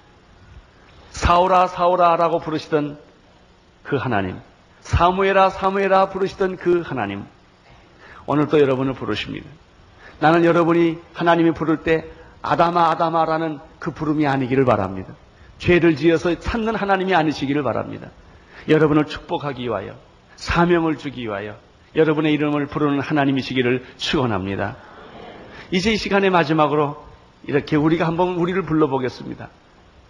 사오라 1.11 1.69
사오라라고 1.69 2.41
부르시던 2.41 2.99
그 3.83 3.97
하나님, 3.97 4.39
사무엘아 4.87 5.51
사무엘아 5.51 6.11
부르시던 6.11 6.57
그 6.59 6.81
하나님, 6.81 7.25
오늘 8.25 8.47
또 8.47 8.61
여러분을 8.61 8.95
부르십니다. 8.95 9.45
나는 10.21 10.45
여러분이 10.45 10.99
하나님이 11.13 11.51
부를 11.55 11.79
때 11.79 12.05
아담아 12.41 12.91
아담아라는 12.91 13.59
그 13.81 13.91
부름이 13.91 14.29
아니기를 14.29 14.65
바랍니다. 14.65 15.13
죄를 15.59 15.97
지어서 15.97 16.39
찾는 16.39 16.77
하나님이 16.77 17.17
아니시기를 17.17 17.65
바랍니다. 17.65 18.11
여러분을 18.69 19.07
축복하기 19.07 19.65
위하여 19.65 19.97
사명을 20.37 20.99
주기 20.99 21.23
위하여 21.23 21.57
여러분의 21.97 22.33
이름을 22.35 22.67
부르는 22.67 23.01
하나님이시기를 23.01 23.85
축원합니다. 23.97 24.77
이제 25.73 25.93
이 25.93 25.97
시간의 25.97 26.31
마지막으로 26.31 27.05
이렇게 27.45 27.75
우리가 27.75 28.07
한번 28.07 28.37
우리를 28.37 28.63
불러보겠습니다. 28.63 29.49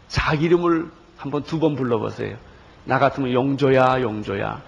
자기 0.08 0.44
이름을 0.44 0.90
한번 1.16 1.44
두 1.44 1.60
번 1.60 1.76
불러보세요. 1.76 2.36
나 2.86 2.98
같으면 2.98 3.32
용조야, 3.32 4.00
용조야. 4.00 4.62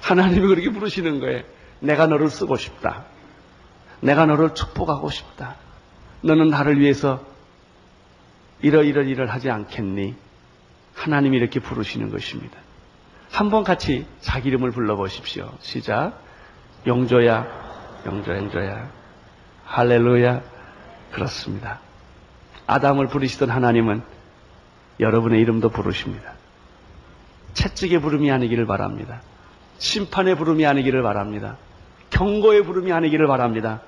하나님이 0.00 0.46
그렇게 0.48 0.70
부르시는 0.70 1.20
거예요. 1.20 1.42
내가 1.80 2.06
너를 2.06 2.30
쓰고 2.30 2.56
싶다. 2.56 3.04
내가 4.00 4.26
너를 4.26 4.54
축복하고 4.54 5.10
싶다. 5.10 5.56
너는 6.22 6.48
나를 6.48 6.80
위해서 6.80 7.24
이러이러 8.60 9.02
일을 9.02 9.30
하지 9.30 9.50
않겠니? 9.50 10.16
하나님이 10.94 11.36
이렇게 11.36 11.60
부르시는 11.60 12.10
것입니다. 12.10 12.58
한번 13.30 13.62
같이 13.62 14.06
자기 14.20 14.48
이름을 14.48 14.70
불러보십시오. 14.70 15.52
시작. 15.60 16.18
용조야, 16.86 17.46
용조, 18.06 18.34
용조야. 18.34 18.90
할렐루야. 19.66 20.42
그렇습니다. 21.12 21.80
아담을 22.66 23.06
부르시던 23.08 23.50
하나님은 23.50 24.02
여러분의 25.00 25.40
이름도 25.40 25.68
부르십니다. 25.68 26.37
채찍의 27.54 28.00
부름이 28.00 28.30
아니기를 28.30 28.66
바랍니다. 28.66 29.20
심판의 29.78 30.36
부름이 30.36 30.66
아니기를 30.66 31.02
바랍니다. 31.02 31.56
경고의 32.10 32.62
부름이 32.64 32.92
아니기를 32.92 33.26
바랍니다. 33.26 33.82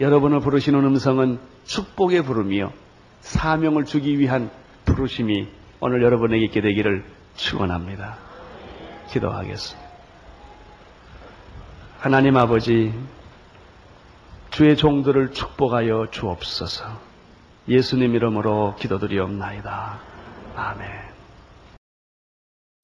여러분을 0.00 0.40
부르시는 0.40 0.84
음성은 0.84 1.38
축복의 1.64 2.22
부름이요. 2.22 2.72
사명을 3.20 3.84
주기 3.84 4.18
위한 4.18 4.50
부르심이 4.84 5.48
오늘 5.80 6.02
여러분에게 6.02 6.44
있게 6.46 6.60
되기를 6.60 7.04
축원합니다. 7.36 8.18
기도하겠습니다. 9.10 9.90
하나님 11.98 12.36
아버지 12.36 12.92
주의 14.50 14.76
종들을 14.76 15.32
축복하여 15.32 16.08
주옵소서. 16.10 16.84
예수님 17.68 18.14
이름으로 18.14 18.74
기도드리옵나이다. 18.78 20.00
아멘. 20.56 21.11